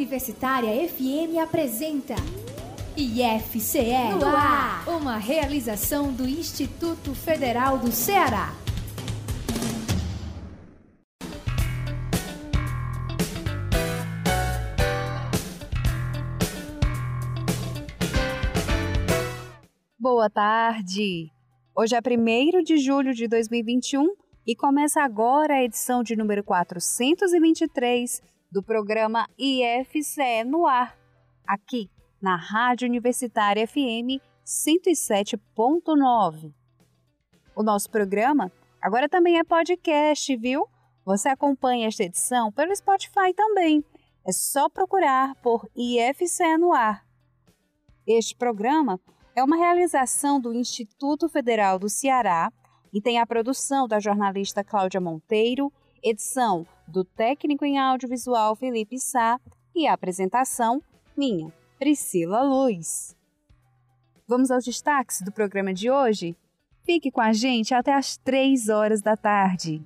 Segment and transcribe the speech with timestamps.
[0.00, 2.14] Universitária FM apresenta
[2.96, 8.48] IFCE no ar, uma realização do Instituto Federal do Ceará.
[19.98, 21.30] Boa tarde!
[21.76, 24.14] Hoje é 1 de julho de 2021
[24.46, 30.98] e começa agora a edição de número 423 do programa IFCE no ar,
[31.46, 31.88] aqui
[32.20, 36.52] na Rádio Universitária FM 107.9.
[37.54, 38.50] O nosso programa
[38.82, 40.66] agora também é podcast, viu?
[41.04, 43.84] Você acompanha esta edição pelo Spotify também.
[44.26, 47.06] É só procurar por IFCE no ar.
[48.06, 48.98] Este programa
[49.36, 52.52] é uma realização do Instituto Federal do Ceará
[52.92, 55.72] e tem a produção da jornalista Cláudia Monteiro,
[56.02, 59.38] edição do técnico em audiovisual Felipe Sá
[59.74, 60.82] e a apresentação
[61.16, 63.16] minha, Priscila Luz.
[64.26, 66.36] Vamos aos destaques do programa de hoje?
[66.82, 69.82] Fique com a gente até às 3 horas da tarde.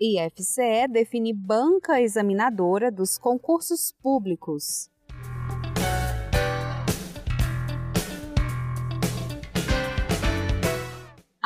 [0.00, 4.90] IFCE define banca examinadora dos concursos públicos.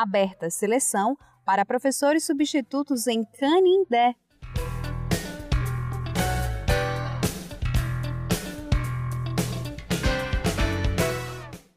[0.04, 1.16] Aberta seleção
[1.46, 4.14] para professores substitutos em Canindé.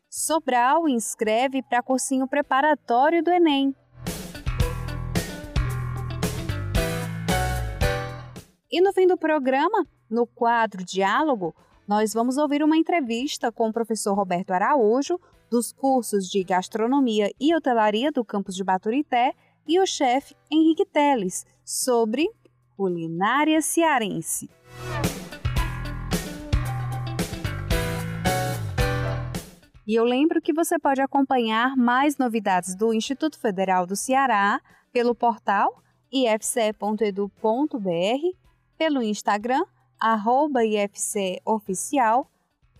[0.10, 3.74] Sobral inscreve para cursinho preparatório do Enem.
[8.70, 11.56] E no fim do programa, no quadro Diálogo,
[11.88, 15.18] nós vamos ouvir uma entrevista com o professor Roberto Araújo,
[15.50, 19.34] dos cursos de Gastronomia e Hotelaria do campus de Baturité,
[19.68, 22.28] e o chefe Henrique Teles, sobre
[22.76, 24.50] culinária cearense.
[29.86, 35.16] E eu lembro que você pode acompanhar mais novidades do Instituto Federal do Ceará pelo
[35.16, 35.82] portal
[36.12, 37.38] ifce.edu.br,
[38.78, 39.64] pelo Instagram,
[40.00, 42.30] arroba ifceoficial,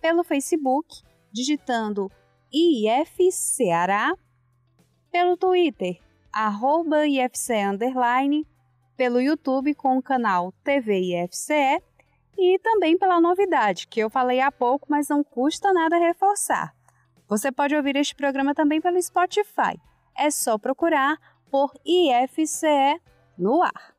[0.00, 1.02] pelo Facebook,
[1.32, 2.10] digitando
[2.50, 4.14] IF Ceará,
[5.10, 6.00] pelo Twitter,
[6.32, 8.46] arroba IFCE underline,
[8.96, 11.82] pelo YouTube com o canal TV IFCE
[12.38, 16.74] e também pela novidade que eu falei há pouco, mas não custa nada reforçar.
[17.28, 19.78] Você pode ouvir este programa também pelo Spotify.
[20.16, 21.18] É só procurar
[21.50, 22.98] por IFCE
[23.36, 23.94] no ar.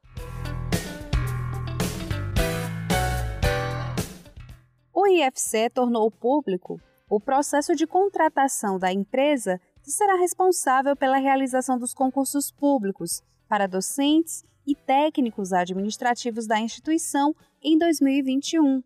[4.92, 11.80] O IFCE tornou público o processo de contratação da empresa que será responsável pela realização
[11.80, 18.84] dos concursos públicos para docentes e técnicos administrativos da instituição em 2021.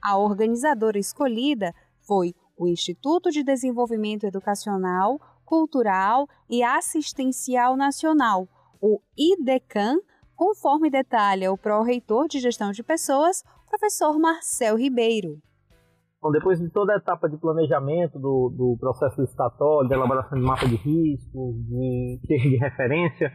[0.00, 1.74] A organizadora escolhida
[2.06, 8.48] foi o Instituto de Desenvolvimento Educacional, Cultural e Assistencial Nacional,
[8.80, 9.98] o IDECAN,
[10.36, 15.42] conforme detalha o pró-reitor de Gestão de Pessoas, professor Marcel Ribeiro.
[16.26, 20.44] Bom, depois de toda a etapa de planejamento do, do processo licitatório, de elaboração de
[20.44, 23.30] mapa de risco, de termo de referência,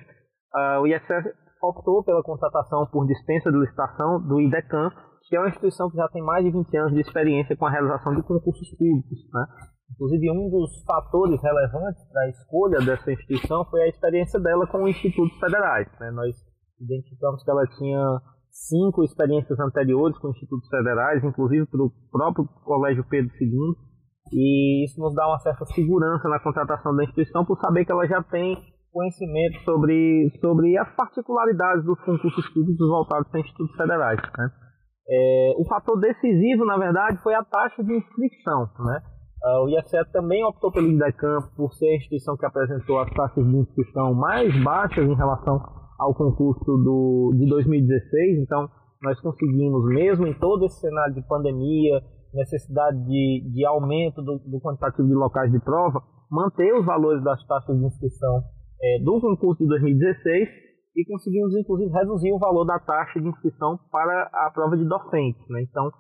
[0.54, 1.32] uh, o ISF
[1.64, 4.90] optou pela contratação por dispensa de licitação do IDECAN,
[5.24, 7.72] que é uma instituição que já tem mais de 20 anos de experiência com a
[7.72, 9.20] realização de concursos públicos.
[9.34, 9.46] Né?
[9.94, 14.86] Inclusive, um dos fatores relevantes para a escolha dessa instituição foi a experiência dela com
[14.86, 15.88] institutos federais.
[15.98, 16.12] Né?
[16.12, 16.36] Nós
[16.78, 23.06] identificamos que ela tinha cinco experiências anteriores com institutos federais, inclusive para o próprio Colégio
[23.10, 23.76] Pedro II,
[24.34, 28.08] e isso nos dá uma certa segurança na contratação da instituição por saber que ela
[28.08, 28.58] já tem
[28.92, 34.20] conhecimento sobre, sobre as particularidades dos concursos públicos voltados para institutos federais.
[34.38, 34.50] Né?
[35.10, 38.70] É, o fator decisivo, na verdade, foi a taxa de inscrição.
[38.80, 39.02] Né?
[39.44, 43.46] Uh, o IFCE também optou pelo INDECAM por ser a instituição que apresentou as taxas
[43.46, 48.40] de inscrição mais baixas em relação ao concurso do, de 2016.
[48.40, 48.68] Então,
[49.04, 52.02] nós conseguimos, mesmo em todo esse cenário de pandemia,
[52.34, 57.46] necessidade de, de aumento do, do quantitativo de locais de prova, manter os valores das
[57.46, 58.42] taxas de inscrição
[58.82, 60.50] é, do concurso de 2016
[60.96, 65.40] e conseguimos, inclusive, reduzir o valor da taxa de inscrição para a prova de docente.
[65.50, 65.62] Né?
[65.70, 65.92] Então,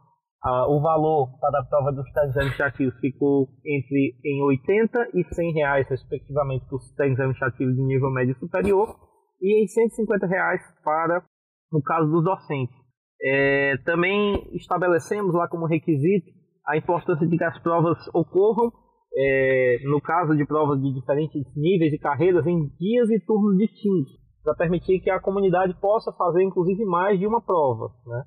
[0.44, 5.54] a, o valor para a prova dos técnicos administrativos ficou entre em 80 e 100
[5.54, 9.11] reais, respectivamente, para os técnicos administrativos de nível médio superior
[9.42, 11.24] e em 150 reais para,
[11.72, 12.76] no caso dos docentes.
[13.24, 16.32] É, também estabelecemos lá como requisito
[16.66, 18.72] a importância de que as provas ocorram,
[19.14, 24.22] é, no caso de provas de diferentes níveis e carreiras, em dias e turnos distintos
[24.44, 27.92] para permitir que a comunidade possa fazer, inclusive, mais de uma prova.
[28.06, 28.24] Né?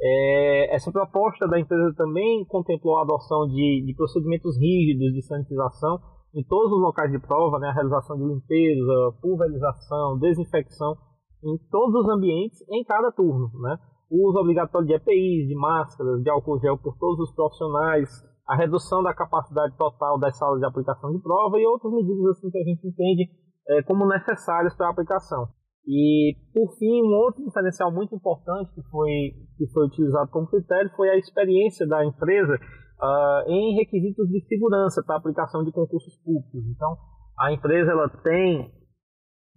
[0.00, 5.98] É, essa proposta da empresa também contemplou a adoção de, de, procedimentos rígidos de sanitização
[6.36, 7.68] em todos os locais de prova, né?
[7.68, 10.94] a realização de limpeza, pulverização, desinfecção
[11.42, 13.50] em todos os ambientes em cada turno.
[13.58, 13.78] Né?
[14.10, 18.08] O uso obrigatório de EPIs, de máscaras, de álcool gel por todos os profissionais,
[18.46, 22.50] a redução da capacidade total das salas de aplicação de prova e outras medidas assim
[22.50, 23.30] que a gente entende
[23.68, 25.48] é, como necessárias para a aplicação.
[25.88, 30.90] E, por fim, um outro diferencial muito importante que foi, que foi utilizado como critério
[30.96, 32.58] foi a experiência da empresa
[33.00, 36.64] uh, em requisitos de segurança para aplicação de concursos públicos.
[36.74, 36.96] Então,
[37.38, 38.70] a empresa ela tem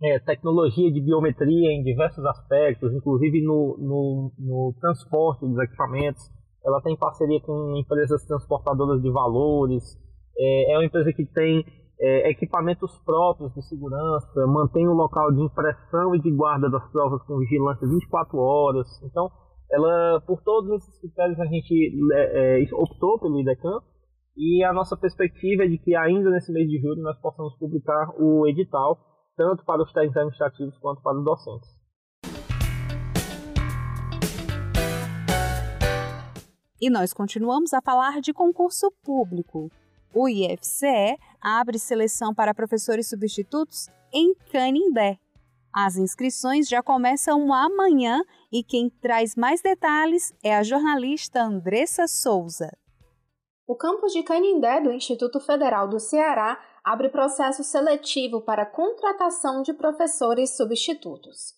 [0.01, 6.21] é, tecnologia de biometria em diversos aspectos, inclusive no, no, no transporte dos equipamentos.
[6.65, 9.83] Ela tem parceria com empresas transportadoras de valores.
[10.37, 11.65] É, é uma empresa que tem
[11.99, 17.21] é, equipamentos próprios de segurança, mantém o local de impressão e de guarda das provas
[17.23, 18.87] com vigilância 24 horas.
[19.03, 19.29] Então,
[19.71, 23.79] ela, por todos esses critérios, a gente é, é, optou pelo IDECAM
[24.35, 28.09] e a nossa perspectiva é de que ainda nesse mês de julho nós possamos publicar
[28.17, 28.97] o edital,
[29.35, 31.69] tanto para os técnicos administrativos quanto para os docentes.
[36.81, 39.69] E nós continuamos a falar de concurso público.
[40.15, 45.17] O IFCE abre seleção para professores substitutos em Canindé.
[45.73, 48.21] As inscrições já começam amanhã
[48.51, 52.75] e quem traz mais detalhes é a jornalista Andressa Souza.
[53.67, 59.73] O campus de Canindé do Instituto Federal do Ceará abre processo seletivo para contratação de
[59.73, 61.53] professores substitutos.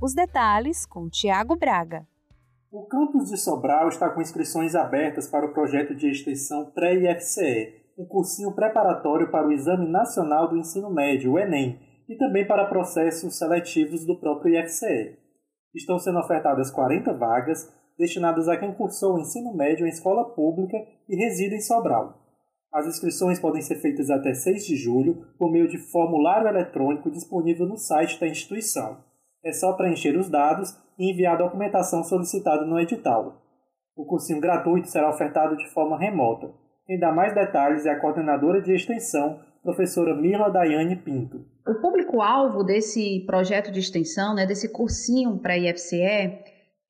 [0.00, 2.06] Os detalhes com Tiago Braga.
[2.72, 8.06] O campus de Sobral está com inscrições abertas para o projeto de extensão Pré-IFCE, um
[8.06, 13.36] cursinho preparatório para o Exame Nacional do Ensino Médio, o Enem, e também para processos
[13.36, 15.23] seletivos do próprio IFCE.
[15.74, 20.76] Estão sendo ofertadas 40 vagas destinadas a quem cursou o ensino médio em escola pública
[21.08, 22.20] e reside em Sobral.
[22.72, 27.66] As inscrições podem ser feitas até 6 de julho por meio de formulário eletrônico disponível
[27.66, 28.98] no site da instituição.
[29.44, 33.40] É só preencher os dados e enviar a documentação solicitada no edital.
[33.96, 36.50] O cursinho gratuito será ofertado de forma remota.
[36.84, 41.42] Quem dá mais detalhes é a coordenadora de extensão, professora Mila Daiane Pinto.
[41.66, 46.38] O público-alvo desse projeto de extensão, né, desse cursinho para IFCE,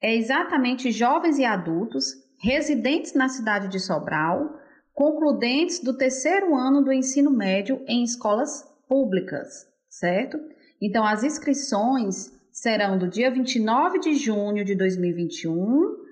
[0.03, 2.05] é exatamente jovens e adultos
[2.43, 4.59] residentes na cidade de Sobral,
[4.93, 10.37] concludentes do terceiro ano do ensino médio em escolas públicas, certo?
[10.83, 16.05] Então, as inscrições serão do dia 29 de junho de 2021,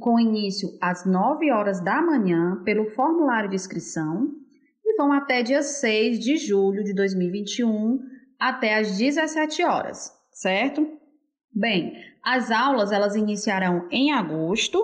[0.00, 4.39] com início às 9 horas da manhã, pelo formulário de inscrição,
[5.00, 8.00] vão até dia 6 de julho de 2021,
[8.38, 10.86] até às 17 horas, certo?
[11.50, 14.78] Bem, as aulas elas iniciarão em agosto,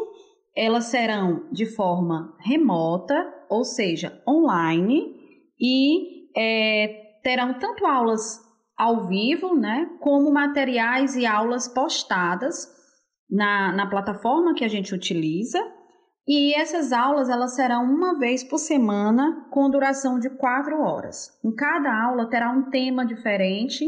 [0.56, 3.14] elas serão de forma remota,
[3.50, 5.14] ou seja, online,
[5.60, 8.40] e é, terão tanto aulas
[8.74, 12.66] ao vivo, né, como materiais e aulas postadas
[13.30, 15.62] na, na plataforma que a gente utiliza.
[16.28, 21.30] E essas aulas elas serão uma vez por semana, com duração de quatro horas.
[21.44, 23.84] Em cada aula terá um tema diferente.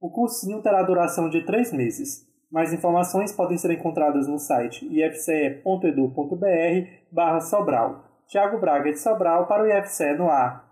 [0.00, 2.28] O cursinho terá duração de três meses.
[2.50, 5.70] Mais informações podem ser encontradas no site ifce.edu.br
[7.48, 8.04] Sobral.
[8.26, 10.68] Tiago Braga de Sobral para o IFCE no ar.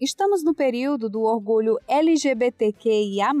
[0.00, 3.32] Estamos no período do orgulho LGBTQIA+,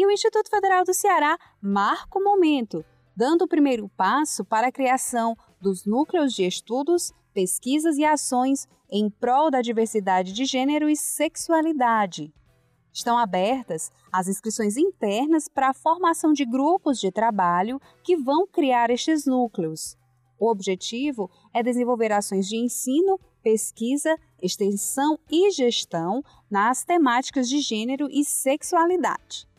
[0.00, 2.82] e o Instituto Federal do Ceará marca o momento,
[3.14, 9.10] dando o primeiro passo para a criação dos núcleos de estudos, pesquisas e ações em
[9.10, 12.32] prol da diversidade de gênero e sexualidade.
[12.90, 18.88] Estão abertas as inscrições internas para a formação de grupos de trabalho que vão criar
[18.88, 19.98] estes núcleos.
[20.38, 28.08] O objetivo é desenvolver ações de ensino, pesquisa, extensão e gestão nas temáticas de gênero
[28.10, 29.49] e sexualidade.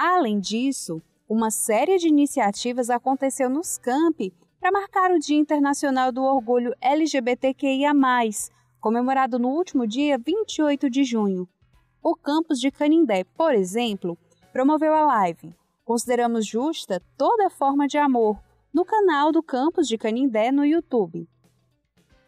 [0.00, 6.22] Além disso, uma série de iniciativas aconteceu nos campi para marcar o Dia Internacional do
[6.22, 7.92] Orgulho LGBTQIA+,
[8.80, 11.48] comemorado no último dia 28 de junho.
[12.00, 14.16] O campus de Canindé, por exemplo,
[14.52, 15.52] promoveu a live
[15.84, 18.38] Consideramos Justa Toda Forma de Amor
[18.72, 21.28] no canal do campus de Canindé no YouTube.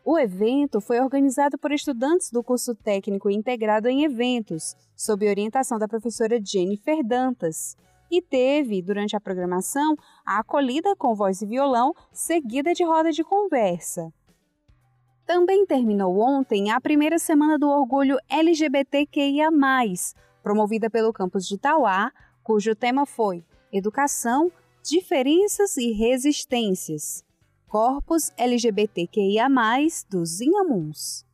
[0.05, 5.87] O evento foi organizado por estudantes do curso técnico integrado em eventos, sob orientação da
[5.87, 7.77] professora Jennifer Dantas,
[8.11, 9.95] e teve, durante a programação,
[10.27, 14.13] a acolhida com voz e violão, seguida de roda de conversa.
[15.25, 19.49] Também terminou ontem a primeira semana do orgulho LGBTQIA,
[20.43, 22.11] promovida pelo campus de Tauá,
[22.43, 24.51] cujo tema foi Educação,
[24.83, 27.25] Diferenças e Resistências.
[27.71, 29.47] Corpos LGBTQIA,
[30.11, 31.25] dos Inhamuns.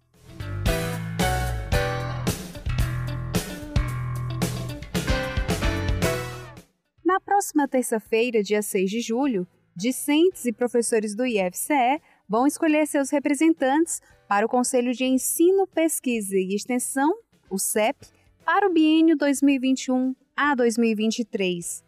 [7.02, 13.08] Na próxima terça-feira, dia 6 de julho, discentes e professores do IFCE vão escolher seus
[13.08, 17.16] representantes para o Conselho de Ensino, Pesquisa e Extensão,
[17.48, 18.08] o CEP,
[18.44, 21.85] para o biênio 2021 a 2023.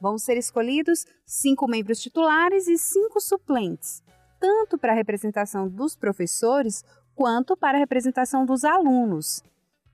[0.00, 4.02] Vão ser escolhidos cinco membros titulares e cinco suplentes,
[4.38, 9.42] tanto para a representação dos professores quanto para a representação dos alunos.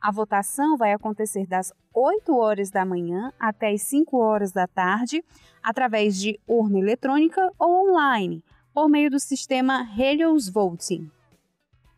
[0.00, 5.24] A votação vai acontecer das 8 horas da manhã até as 5 horas da tarde,
[5.62, 8.44] através de urna eletrônica ou online,
[8.74, 11.10] por meio do sistema Helios Voting.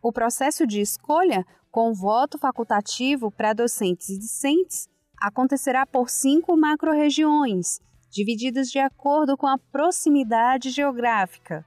[0.01, 4.89] O processo de escolha, com voto facultativo para docentes e discentes,
[5.21, 11.65] acontecerá por cinco macro-regiões, divididas de acordo com a proximidade geográfica.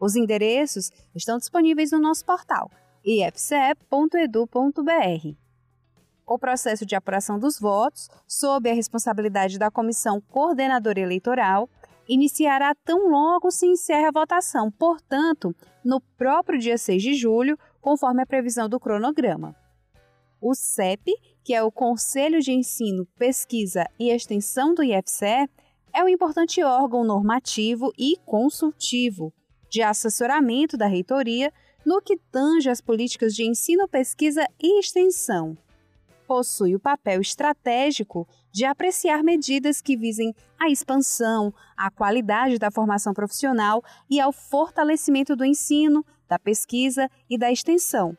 [0.00, 2.70] Os endereços estão disponíveis no nosso portal
[3.04, 3.76] ifce.edu.br.
[6.26, 11.68] O processo de apuração dos votos, sob a responsabilidade da Comissão Coordenadora Eleitoral,
[12.08, 18.22] iniciará tão logo se encerre a votação, portanto, no próprio dia 6 de julho, conforme
[18.22, 19.54] a previsão do cronograma.
[20.40, 25.48] O CEP, que é o Conselho de Ensino, Pesquisa e Extensão do IFCE,
[25.94, 29.32] é um importante órgão normativo e consultivo
[29.70, 31.52] de assessoramento da reitoria
[31.84, 35.56] no que tange às políticas de ensino, pesquisa e extensão
[36.24, 43.12] possui o papel estratégico de apreciar medidas que visem a expansão, a qualidade da formação
[43.12, 48.16] profissional e ao fortalecimento do ensino, da pesquisa e da extensão,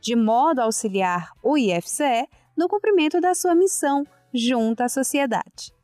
[0.00, 5.75] de modo a auxiliar o IFCE no cumprimento da sua missão junto à sociedade.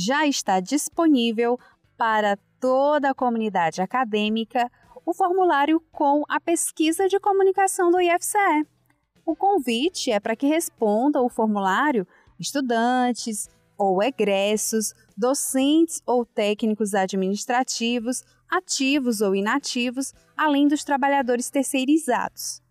[0.00, 1.58] Já está disponível
[1.96, 4.70] para toda a comunidade acadêmica
[5.04, 8.64] o formulário com a pesquisa de comunicação do IFCE.
[9.26, 12.06] O convite é para que respondam o formulário
[12.38, 22.62] estudantes ou egressos, docentes ou técnicos administrativos, ativos ou inativos, além dos trabalhadores terceirizados.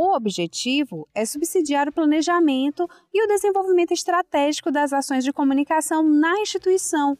[0.00, 6.38] O objetivo é subsidiar o planejamento e o desenvolvimento estratégico das ações de comunicação na
[6.40, 7.18] instituição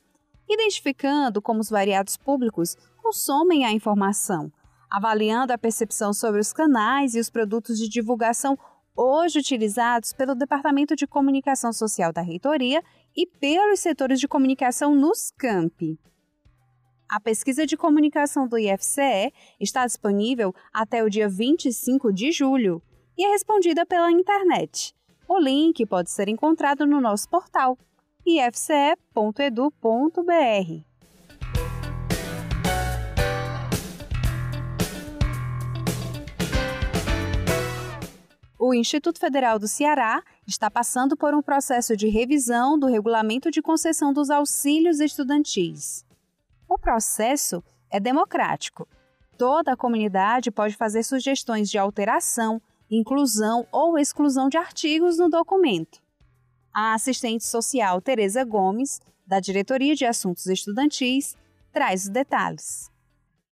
[0.49, 4.50] identificando como os variados públicos consomem a informação,
[4.90, 8.58] avaliando a percepção sobre os canais e os produtos de divulgação
[8.97, 12.82] hoje utilizados pelo Departamento de Comunicação Social da Reitoria
[13.16, 15.99] e pelos setores de comunicação nos campi.
[17.11, 22.83] A pesquisa de comunicação do IFCE está disponível até o dia 25 de julho
[23.17, 24.95] e é respondida pela internet.
[25.27, 27.79] O link pode ser encontrado no nosso portal
[28.27, 28.99] ifce.edu.br.
[38.59, 43.62] O Instituto Federal do Ceará está passando por um processo de revisão do regulamento de
[43.62, 46.07] concessão dos auxílios estudantis.
[46.68, 48.87] O processo é democrático.
[49.38, 52.60] Toda a comunidade pode fazer sugestões de alteração,
[52.90, 55.98] inclusão ou exclusão de artigos no documento.
[56.75, 61.37] A assistente social Tereza Gomes, da Diretoria de Assuntos Estudantis,
[61.72, 62.90] traz os detalhes.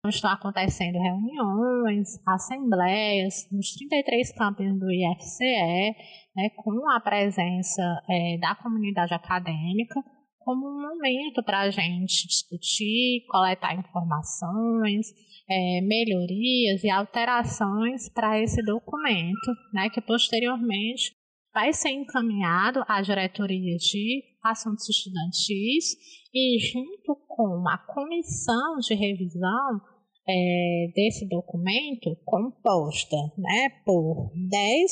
[0.07, 5.95] Estão acontecendo reuniões, assembleias nos 33 campos do IFCE,
[6.35, 10.01] né, com a presença é, da comunidade acadêmica,
[10.43, 15.07] como um momento para a gente discutir, coletar informações,
[15.49, 21.13] é, melhorias e alterações para esse documento, né, que posteriormente
[21.53, 25.95] vai ser encaminhado à diretoria de assuntos estudantis
[26.33, 29.81] e junto com a comissão de revisão
[30.27, 34.91] é, desse documento composta né, por 10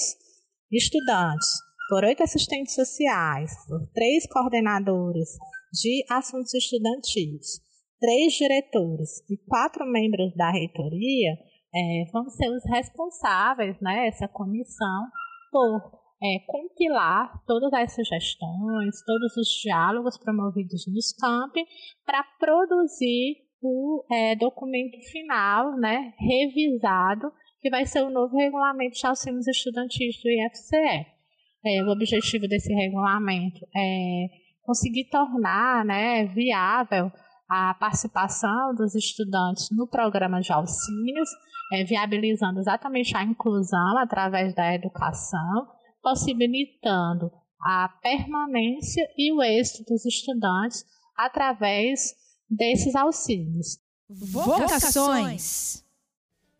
[0.71, 1.47] estudantes,
[1.89, 5.29] por oito assistentes sociais, por três coordenadores
[5.73, 7.59] de assuntos estudantis,
[7.99, 11.33] três diretores e quatro membros da reitoria
[11.73, 15.07] é, vão ser os responsáveis, né, essa comissão,
[15.51, 21.65] por é, compilar todas as sugestões, todos os diálogos promovidos nos campi
[22.05, 29.07] para produzir o é, documento final, né, revisado, que vai ser o novo regulamento de
[29.07, 31.18] auxílios estudantis do IFCE.
[31.65, 34.27] É, o objetivo desse regulamento é
[34.61, 37.11] conseguir tornar né, viável
[37.49, 41.29] a participação dos estudantes no programa de auxílios,
[41.73, 45.67] é, viabilizando exatamente a inclusão através da educação,
[46.01, 50.85] possibilitando a permanência e o êxito dos estudantes
[51.17, 52.15] através
[52.49, 53.79] desses auxílios.
[54.07, 55.83] Vocações.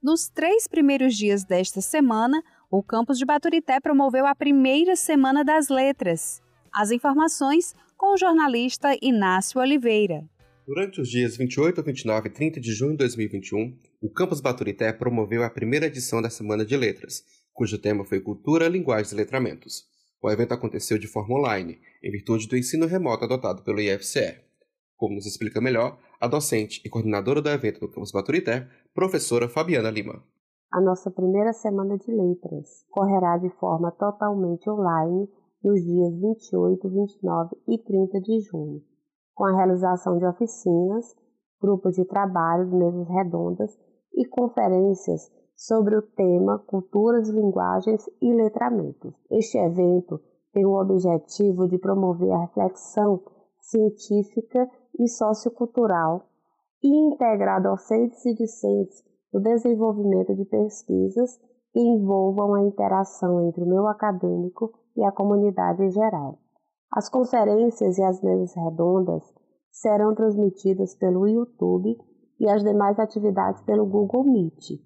[0.02, 5.70] Nos três primeiros dias desta semana, o campus de Baturité promoveu a primeira Semana das
[5.70, 6.40] Letras.
[6.72, 10.24] As informações com o jornalista Inácio Oliveira.
[10.68, 15.44] Durante os dias 28, 29 e 30 de junho de 2021, o campus Baturité promoveu
[15.44, 19.86] a primeira edição da Semana de Letras, cujo tema foi Cultura, Linguagens e Letramentos.
[20.22, 24.38] O evento aconteceu de forma online, em virtude do ensino remoto adotado pelo IFCE.
[24.96, 29.90] Como nos explica melhor, a docente e coordenadora do evento do Campus Baturité, professora Fabiana
[29.90, 30.24] Lima.
[30.72, 35.28] A nossa primeira semana de letras correrá de forma totalmente online
[35.64, 38.80] nos dias 28, 29 e 30 de junho,
[39.34, 41.16] com a realização de oficinas,
[41.60, 43.76] grupos de trabalho, mesas redondas
[44.14, 49.16] e conferências sobre o tema Culturas, Linguagens e Letramentos.
[49.32, 50.22] Este evento
[50.54, 53.24] tem o objetivo de promover a reflexão
[53.60, 56.28] científica e sociocultural
[56.84, 61.39] e integrar docentes e discentes no desenvolvimento de pesquisas
[61.72, 66.39] que envolvam a interação entre o meio acadêmico e a comunidade em geral.
[66.92, 69.24] As conferências e as mesas redondas
[69.72, 71.96] serão transmitidas pelo YouTube
[72.39, 74.82] e as demais atividades pelo Google Meet.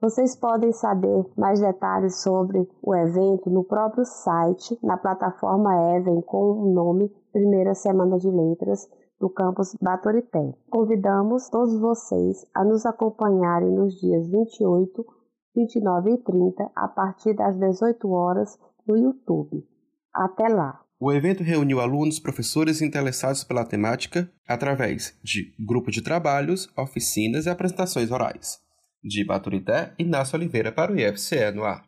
[0.00, 6.52] Vocês podem saber mais detalhes sobre o evento no próprio site, na plataforma Even com
[6.52, 8.90] o nome Primeira Semana de Letras,
[9.22, 10.52] do campus Baturité.
[10.68, 15.06] Convidamos todos vocês a nos acompanharem nos dias 28,
[15.54, 19.64] 29 e 30, a partir das 18 horas, no YouTube.
[20.12, 20.80] Até lá!
[20.98, 27.46] O evento reuniu alunos, professores e interessados pela temática através de grupo de trabalhos, oficinas
[27.46, 28.58] e apresentações orais.
[29.04, 31.84] De Baturité, Inácio Oliveira para o IFCE no ar.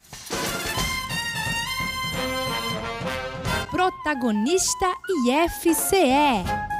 [3.70, 4.86] Protagonista
[5.26, 6.73] IFCE.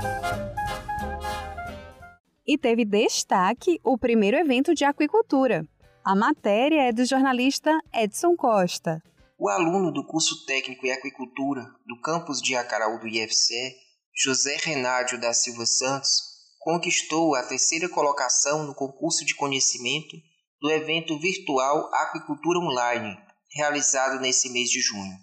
[2.47, 5.67] E teve destaque o primeiro evento de aquicultura.
[6.05, 9.03] A matéria é do jornalista Edson Costa.
[9.39, 13.75] O aluno do curso técnico em aquicultura do campus de Acaraú do IFCE,
[14.15, 20.17] José Renádio da Silva Santos, conquistou a terceira colocação no concurso de conhecimento
[20.61, 23.19] do evento virtual Aquicultura Online,
[23.55, 25.17] realizado nesse mês de junho.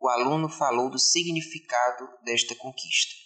[0.00, 3.23] O aluno falou do significado desta conquista.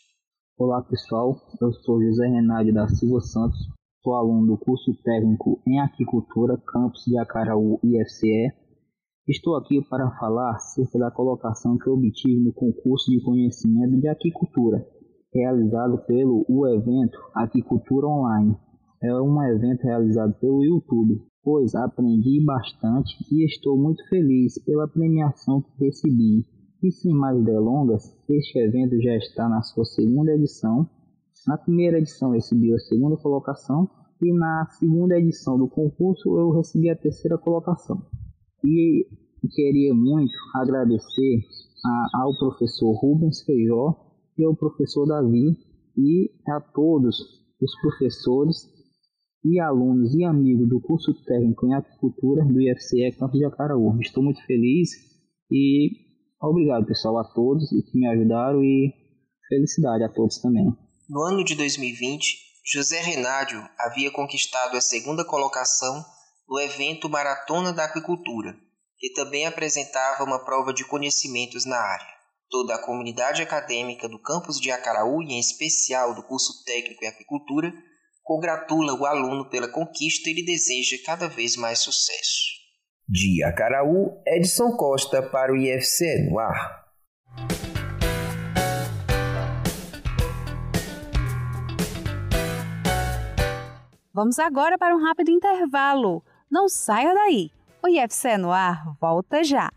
[0.61, 3.57] Olá pessoal, eu sou José Renádio da Silva Santos,
[4.03, 8.53] sou aluno do curso técnico em Aquicultura, campus de Acaraú IFCE.
[9.29, 14.85] Estou aqui para falar acerca da colocação que obtive no concurso de conhecimento de aquicultura,
[15.33, 18.57] realizado pelo o evento Aquicultura Online,
[19.01, 25.63] é um evento realizado pelo YouTube, pois aprendi bastante e estou muito feliz pela premiação
[25.63, 26.45] que recebi.
[26.81, 30.89] E sem mais delongas, este evento já está na sua segunda edição.
[31.45, 33.91] Na primeira edição recebi a segunda colocação
[34.23, 38.01] e na segunda edição do concurso eu recebi a terceira colocação.
[38.65, 39.09] E
[39.51, 41.41] queria muito agradecer
[41.85, 43.97] a, ao professor Rubens Feijó
[44.39, 45.57] e ao professor Davi
[45.97, 47.19] e a todos
[47.61, 48.69] os professores
[49.45, 54.01] e alunos e amigos do curso técnico em aquicultura do IFCE Campo de Acaraú.
[54.01, 54.91] Estou muito feliz
[55.51, 56.08] e
[56.41, 58.93] obrigado pessoal a todos que me ajudaram e
[59.49, 60.67] felicidade a todos também.
[61.09, 62.37] No ano de 2020,
[62.71, 66.05] José Renádio havia conquistado a segunda colocação
[66.49, 68.55] no evento Maratona da Aquicultura,
[68.99, 72.19] que também apresentava uma prova de conhecimentos na área.
[72.51, 77.09] Toda a comunidade acadêmica do campus de Acaraú e em especial do curso técnico em
[77.09, 77.73] aquicultura
[78.23, 82.58] congratula o aluno pela conquista e lhe deseja cada vez mais sucesso.
[83.11, 86.85] De Acaraú, Edson Costa para o IFC no ar.
[94.13, 96.23] Vamos agora para um rápido intervalo.
[96.51, 97.51] Não saia daí.
[97.83, 99.71] O IFC no ar volta já.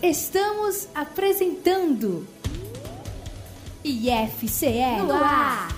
[0.00, 2.24] Estamos apresentando
[3.82, 5.77] IFCE no ar.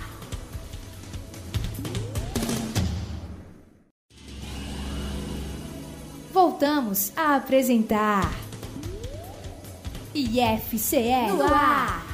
[6.32, 8.22] Voltamos a apresentar
[10.14, 12.06] IFCE no ar.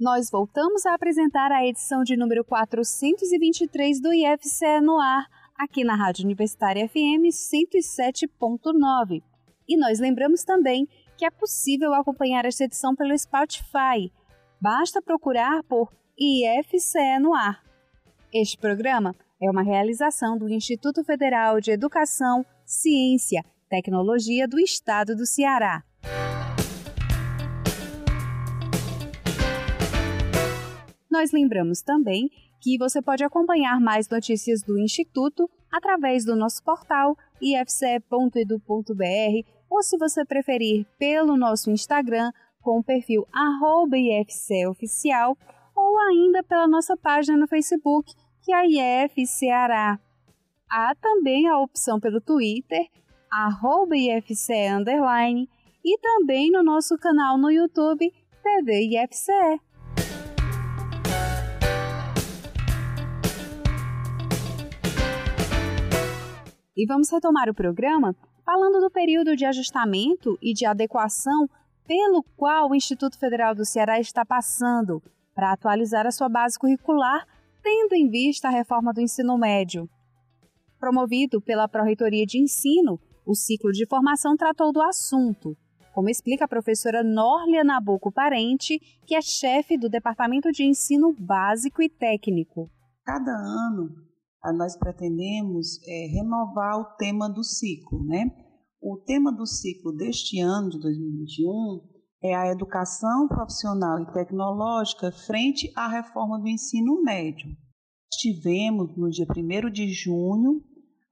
[0.00, 5.94] Nós voltamos a apresentar a edição de número 423 do IFCE no ar, aqui na
[5.94, 9.22] Rádio Universitária FM 107.9.
[9.68, 10.88] E nós lembramos também
[11.20, 14.10] que é possível acompanhar esta edição pelo Spotify.
[14.58, 17.62] Basta procurar por IFCE no ar.
[18.32, 25.26] Este programa é uma realização do Instituto Federal de Educação, Ciência, Tecnologia do Estado do
[25.26, 25.84] Ceará.
[31.10, 32.30] Nós lembramos também
[32.62, 39.96] que você pode acompanhar mais notícias do Instituto através do nosso portal ifce.edu.br ou, se
[39.96, 43.24] você preferir, pelo nosso Instagram com o perfil
[44.20, 45.38] IFCEoficial
[45.76, 49.98] ou ainda pela nossa página no Facebook, que é a IF Ceará.
[50.68, 52.86] Há também a opção pelo Twitter,
[53.30, 55.48] arroba IFCE Underline,
[55.84, 59.60] e também no nosso canal no YouTube, TV IFCE.
[66.76, 71.48] E vamos retomar o programa falando do período de ajustamento e de adequação
[71.86, 75.02] pelo qual o Instituto Federal do Ceará está passando
[75.34, 77.26] para atualizar a sua base curricular,
[77.62, 79.88] tendo em vista a reforma do ensino médio.
[80.78, 85.56] Promovido pela Pró-Reitoria de Ensino, o ciclo de formação tratou do assunto,
[85.92, 91.82] como explica a professora Norlia Nabuco Parente, que é chefe do Departamento de Ensino Básico
[91.82, 92.70] e Técnico.
[93.04, 94.09] Cada ano
[94.56, 98.30] nós pretendemos é, renovar o tema do ciclo, né?
[98.80, 101.80] O tema do ciclo deste ano, de 2021,
[102.22, 107.48] é a educação profissional e tecnológica frente à reforma do ensino médio.
[108.10, 110.62] Tivemos, no dia 1 de junho,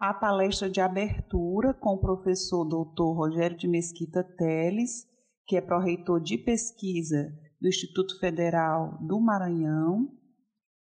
[0.01, 5.07] a palestra de abertura com o professor doutor Rogério de Mesquita Teles,
[5.47, 10.09] que é pró-reitor de pesquisa do Instituto Federal do Maranhão,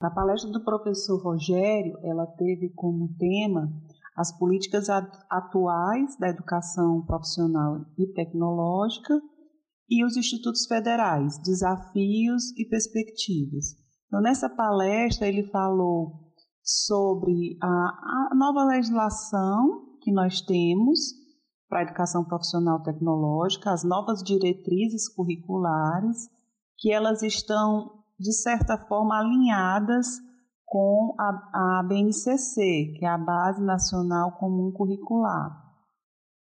[0.02, 3.72] na palestra do professor Rogério, ela teve como tema
[4.16, 4.88] as políticas
[5.30, 9.14] atuais da educação profissional e tecnológica
[9.88, 13.76] e os institutos federais, desafios e perspectivas.
[14.06, 20.98] Então, nessa palestra, ele falou sobre a, a nova legislação que nós temos
[21.68, 26.28] para a educação profissional tecnológica, as novas diretrizes curriculares,
[26.76, 30.06] que elas estão de certa forma, alinhadas
[30.64, 35.50] com a, a BNCC, que é a Base Nacional Comum Curricular,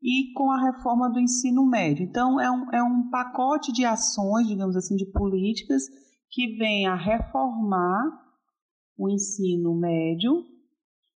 [0.01, 2.05] e com a reforma do ensino médio.
[2.05, 5.83] Então, é um, é um pacote de ações, digamos assim, de políticas
[6.31, 8.05] que vem a reformar
[8.97, 10.45] o ensino médio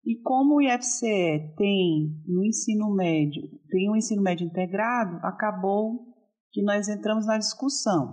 [0.06, 6.14] e como o IFCE tem no ensino médio, tem um ensino médio integrado, acabou
[6.52, 8.12] que nós entramos na discussão.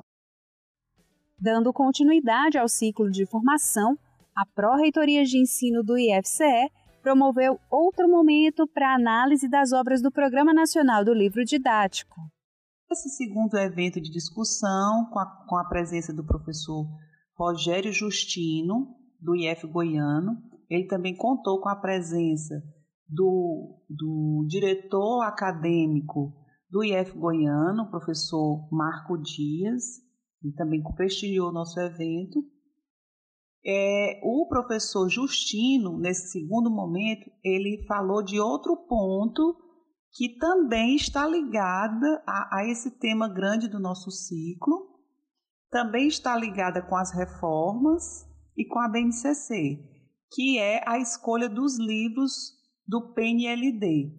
[1.44, 3.98] Dando continuidade ao ciclo de formação,
[4.34, 10.54] a Pró-Reitoria de Ensino do IFCE promoveu outro momento para análise das obras do Programa
[10.54, 12.16] Nacional do Livro Didático.
[12.90, 16.88] Esse segundo evento de discussão, com a, com a presença do professor
[17.38, 20.38] Rogério Justino, do IF Goiano,
[20.70, 22.64] ele também contou com a presença
[23.06, 26.34] do, do diretor acadêmico
[26.70, 30.02] do IF Goiano, o professor Marco Dias,
[30.44, 32.44] que também prestigiou o nosso evento.
[33.66, 39.58] É, o professor Justino, nesse segundo momento, ele falou de outro ponto
[40.12, 44.90] que também está ligada a, a esse tema grande do nosso ciclo,
[45.72, 49.80] também está ligada com as reformas e com a BNCC,
[50.30, 52.52] que é a escolha dos livros
[52.86, 54.14] do PNLD.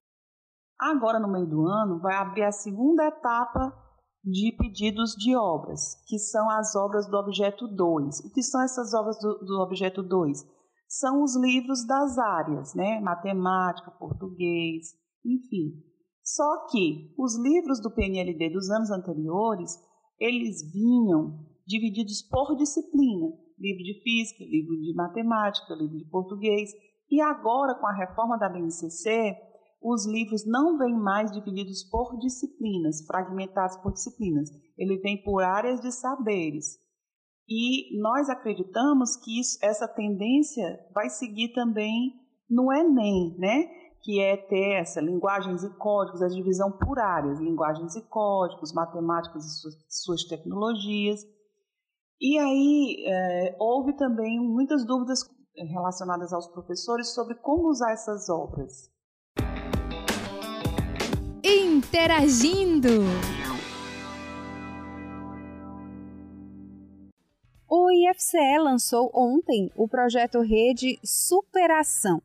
[0.80, 3.83] Agora, no meio do ano, vai abrir a segunda etapa
[4.24, 8.20] de pedidos de obras, que são as obras do objeto 2.
[8.20, 10.44] O que são essas obras do, do objeto 2?
[10.88, 13.00] São os livros das áreas, né?
[13.00, 15.74] Matemática, português, enfim.
[16.22, 19.72] Só que os livros do PNLD dos anos anteriores,
[20.18, 23.26] eles vinham divididos por disciplina.
[23.58, 26.70] Livro de física, livro de matemática, livro de português.
[27.10, 29.36] E agora, com a reforma da BNCC,
[29.84, 34.48] os livros não vêm mais divididos por disciplinas, fragmentados por disciplinas.
[34.78, 36.78] Ele vem por áreas de saberes.
[37.46, 42.14] E nós acreditamos que isso, essa tendência vai seguir também
[42.48, 43.84] no Enem, né?
[44.00, 49.44] que é ter essa linguagens e códigos, a divisão por áreas, linguagens e códigos, matemáticas
[49.44, 51.20] e suas, suas tecnologias.
[52.20, 55.20] E aí é, houve também muitas dúvidas
[55.56, 58.93] relacionadas aos professores sobre como usar essas obras.
[61.74, 62.88] Interagindo.
[67.68, 72.22] O IFCE lançou ontem o projeto Rede Superação,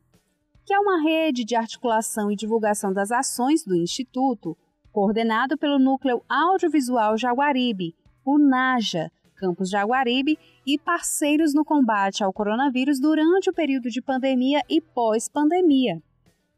[0.64, 4.56] que é uma rede de articulação e divulgação das ações do Instituto,
[4.92, 13.00] coordenado pelo Núcleo Audiovisual Jaguaribe, o NAJA, Campus Jaguaribe, e parceiros no combate ao coronavírus
[13.00, 16.00] durante o período de pandemia e pós-pandemia.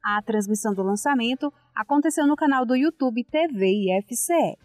[0.05, 4.59] A transmissão do lançamento aconteceu no canal do YouTube TV IFCE.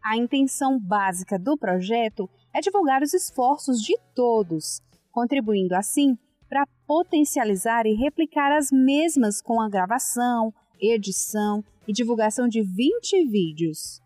[0.00, 6.16] A intenção básica do projeto é divulgar os esforços de todos, contribuindo assim
[6.48, 14.00] para potencializar e replicar as mesmas com a gravação, edição e divulgação de 20 vídeos.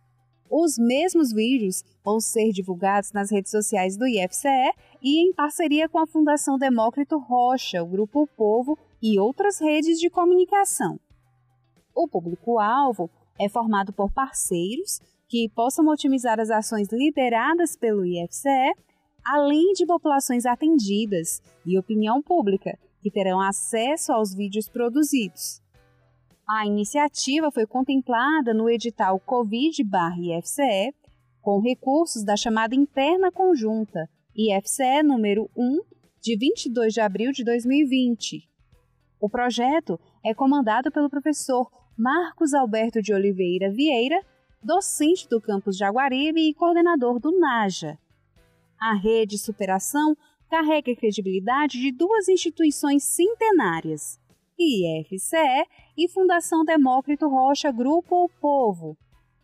[0.51, 5.99] Os mesmos vídeos vão ser divulgados nas redes sociais do IFCE e em parceria com
[5.99, 10.99] a Fundação Demócrito Rocha, o Grupo Povo e outras redes de comunicação.
[11.95, 18.73] O público-alvo é formado por parceiros que possam otimizar as ações lideradas pelo IFCE,
[19.25, 25.61] além de populações atendidas e opinião pública, que terão acesso aos vídeos produzidos.
[26.49, 30.95] A iniciativa foi contemplada no edital Covid-IFCE,
[31.43, 35.81] com recursos da chamada Interna Conjunta, IFCE número 1,
[36.23, 38.48] de 22 de abril de 2020.
[39.21, 44.25] O projeto é comandado pelo professor Marcos Alberto de Oliveira Vieira,
[44.63, 47.99] docente do campus Jaguaribe e coordenador do NAJA.
[48.81, 50.17] A rede Superação
[50.49, 54.21] carrega a credibilidade de duas instituições centenárias,
[54.57, 58.97] IFCE e Fundação Demócrito Rocha Grupo O Povo,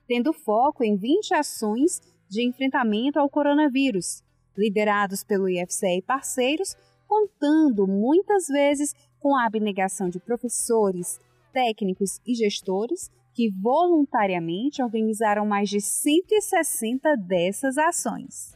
[0.07, 4.23] tendo foco em 20 ações de enfrentamento ao coronavírus,
[4.57, 11.19] liderados pelo IFCE e parceiros, contando muitas vezes com a abnegação de professores,
[11.51, 18.55] técnicos e gestores que voluntariamente organizaram mais de 160 dessas ações.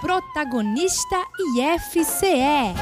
[0.00, 1.24] Protagonista
[1.56, 2.74] IFCE.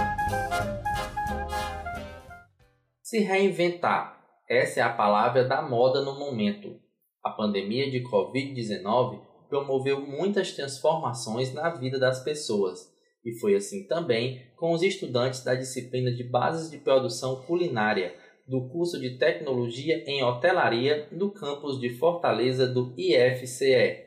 [3.02, 4.18] Se reinventar.
[4.48, 6.80] Essa é a palavra da moda no momento.
[7.22, 14.42] A pandemia de Covid-19 promoveu muitas transformações na vida das pessoas, e foi assim também
[14.56, 18.14] com os estudantes da disciplina de Bases de Produção Culinária
[18.46, 24.06] do curso de Tecnologia em Hotelaria do campus de Fortaleza do IFCE.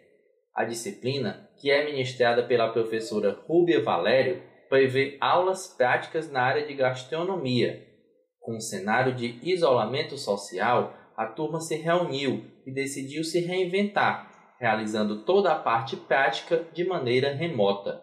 [0.56, 6.74] A disciplina que é ministrada pela professora Rúbia Valério, prevê aulas práticas na área de
[6.74, 7.88] gastronomia.
[8.39, 15.24] Com um cenário de isolamento social, a turma se reuniu e decidiu se reinventar, realizando
[15.24, 18.02] toda a parte prática de maneira remota.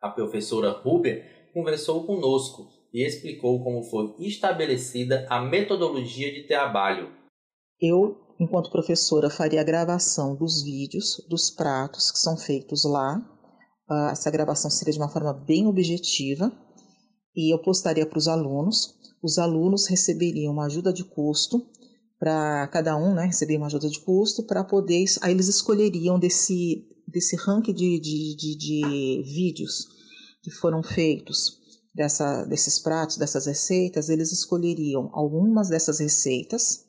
[0.00, 7.12] A professora Rúbia conversou conosco e explicou como foi estabelecida a metodologia de trabalho.
[7.80, 13.20] Eu enquanto professora, faria a gravação dos vídeos dos pratos que são feitos lá
[13.90, 16.50] uh, essa gravação seria de uma forma bem objetiva
[17.34, 18.94] e eu postaria para os alunos.
[19.22, 21.66] Os alunos receberiam uma ajuda de custo
[22.18, 26.86] para cada um, né, receber uma ajuda de custo para poder, aí eles escolheriam desse
[27.10, 29.86] desse ranking de, de, de, de vídeos
[30.42, 31.58] que foram feitos
[31.94, 36.86] dessa, desses pratos, dessas receitas, eles escolheriam algumas dessas receitas,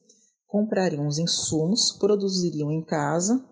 [0.47, 3.43] comprariam os insumos, produziriam em casa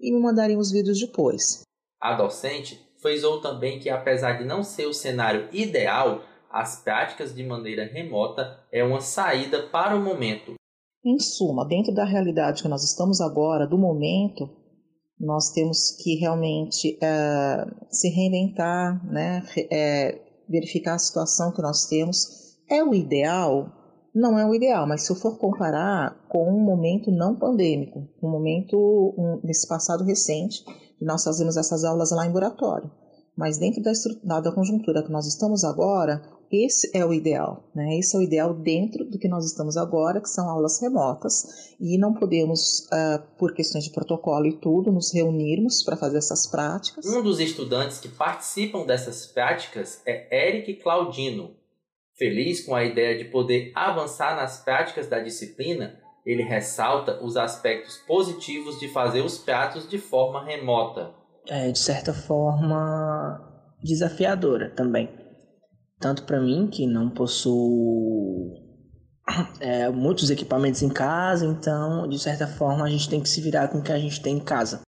[0.00, 1.62] e me mandariam os vídeos depois.
[2.00, 7.42] A docente frisou também que, apesar de não ser o cenário ideal, as práticas de
[7.42, 10.54] maneira remota é uma saída para o momento.
[11.04, 14.48] Em suma, dentro da realidade que nós estamos agora, do momento,
[15.18, 19.44] nós temos que realmente é, se reinventar, né?
[19.70, 22.56] É, verificar a situação que nós temos.
[22.68, 23.70] É o ideal?
[24.14, 28.30] Não é o ideal, mas se eu for comparar com um momento não pandêmico, um
[28.30, 28.76] momento
[29.18, 30.64] um, nesse passado recente,
[31.00, 32.90] nós fazemos essas aulas lá em laboratório.
[33.36, 33.82] Mas dentro
[34.22, 37.98] da, da conjuntura que nós estamos agora, esse é o ideal, né?
[37.98, 41.98] Esse é o ideal dentro do que nós estamos agora, que são aulas remotas, e
[41.98, 47.06] não podemos, uh, por questões de protocolo e tudo, nos reunirmos para fazer essas práticas.
[47.06, 51.56] Um dos estudantes que participam dessas práticas é Eric Claudino.
[52.16, 57.96] Feliz com a ideia de poder avançar nas práticas da disciplina, ele ressalta os aspectos
[58.06, 61.12] positivos de fazer os pratos de forma remota.
[61.46, 63.40] É, de certa forma,
[63.82, 65.23] desafiadora também
[66.04, 68.52] tanto para mim que não possuo
[69.58, 73.68] é, muitos equipamentos em casa, então de certa forma a gente tem que se virar
[73.68, 74.82] com o que a gente tem em casa.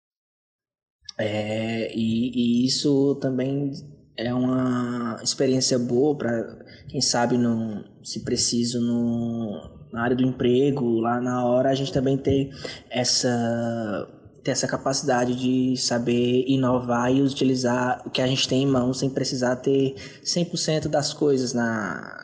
[1.17, 3.73] É, e, e, isso também
[4.15, 11.01] é uma experiência boa para quem sabe no, se preciso no, na área do emprego,
[11.01, 12.51] lá na hora a gente também ter
[12.91, 14.07] essa
[14.47, 19.01] ter essa capacidade de saber inovar e utilizar o que a gente tem em mãos
[19.01, 22.17] sem precisar ter 100% das coisas na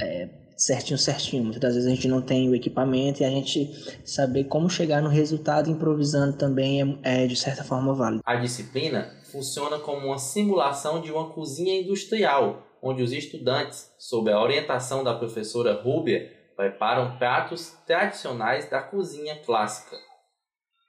[0.00, 1.44] é, certinho, certinho.
[1.44, 3.70] Muitas vezes a gente não tem o equipamento e a gente
[4.04, 8.22] saber como chegar no resultado improvisando também é, é de certa forma válido.
[8.26, 14.42] A disciplina funciona como uma simulação de uma cozinha industrial, onde os estudantes, sob a
[14.42, 20.09] orientação da professora Rúbia, preparam pratos tradicionais da cozinha clássica.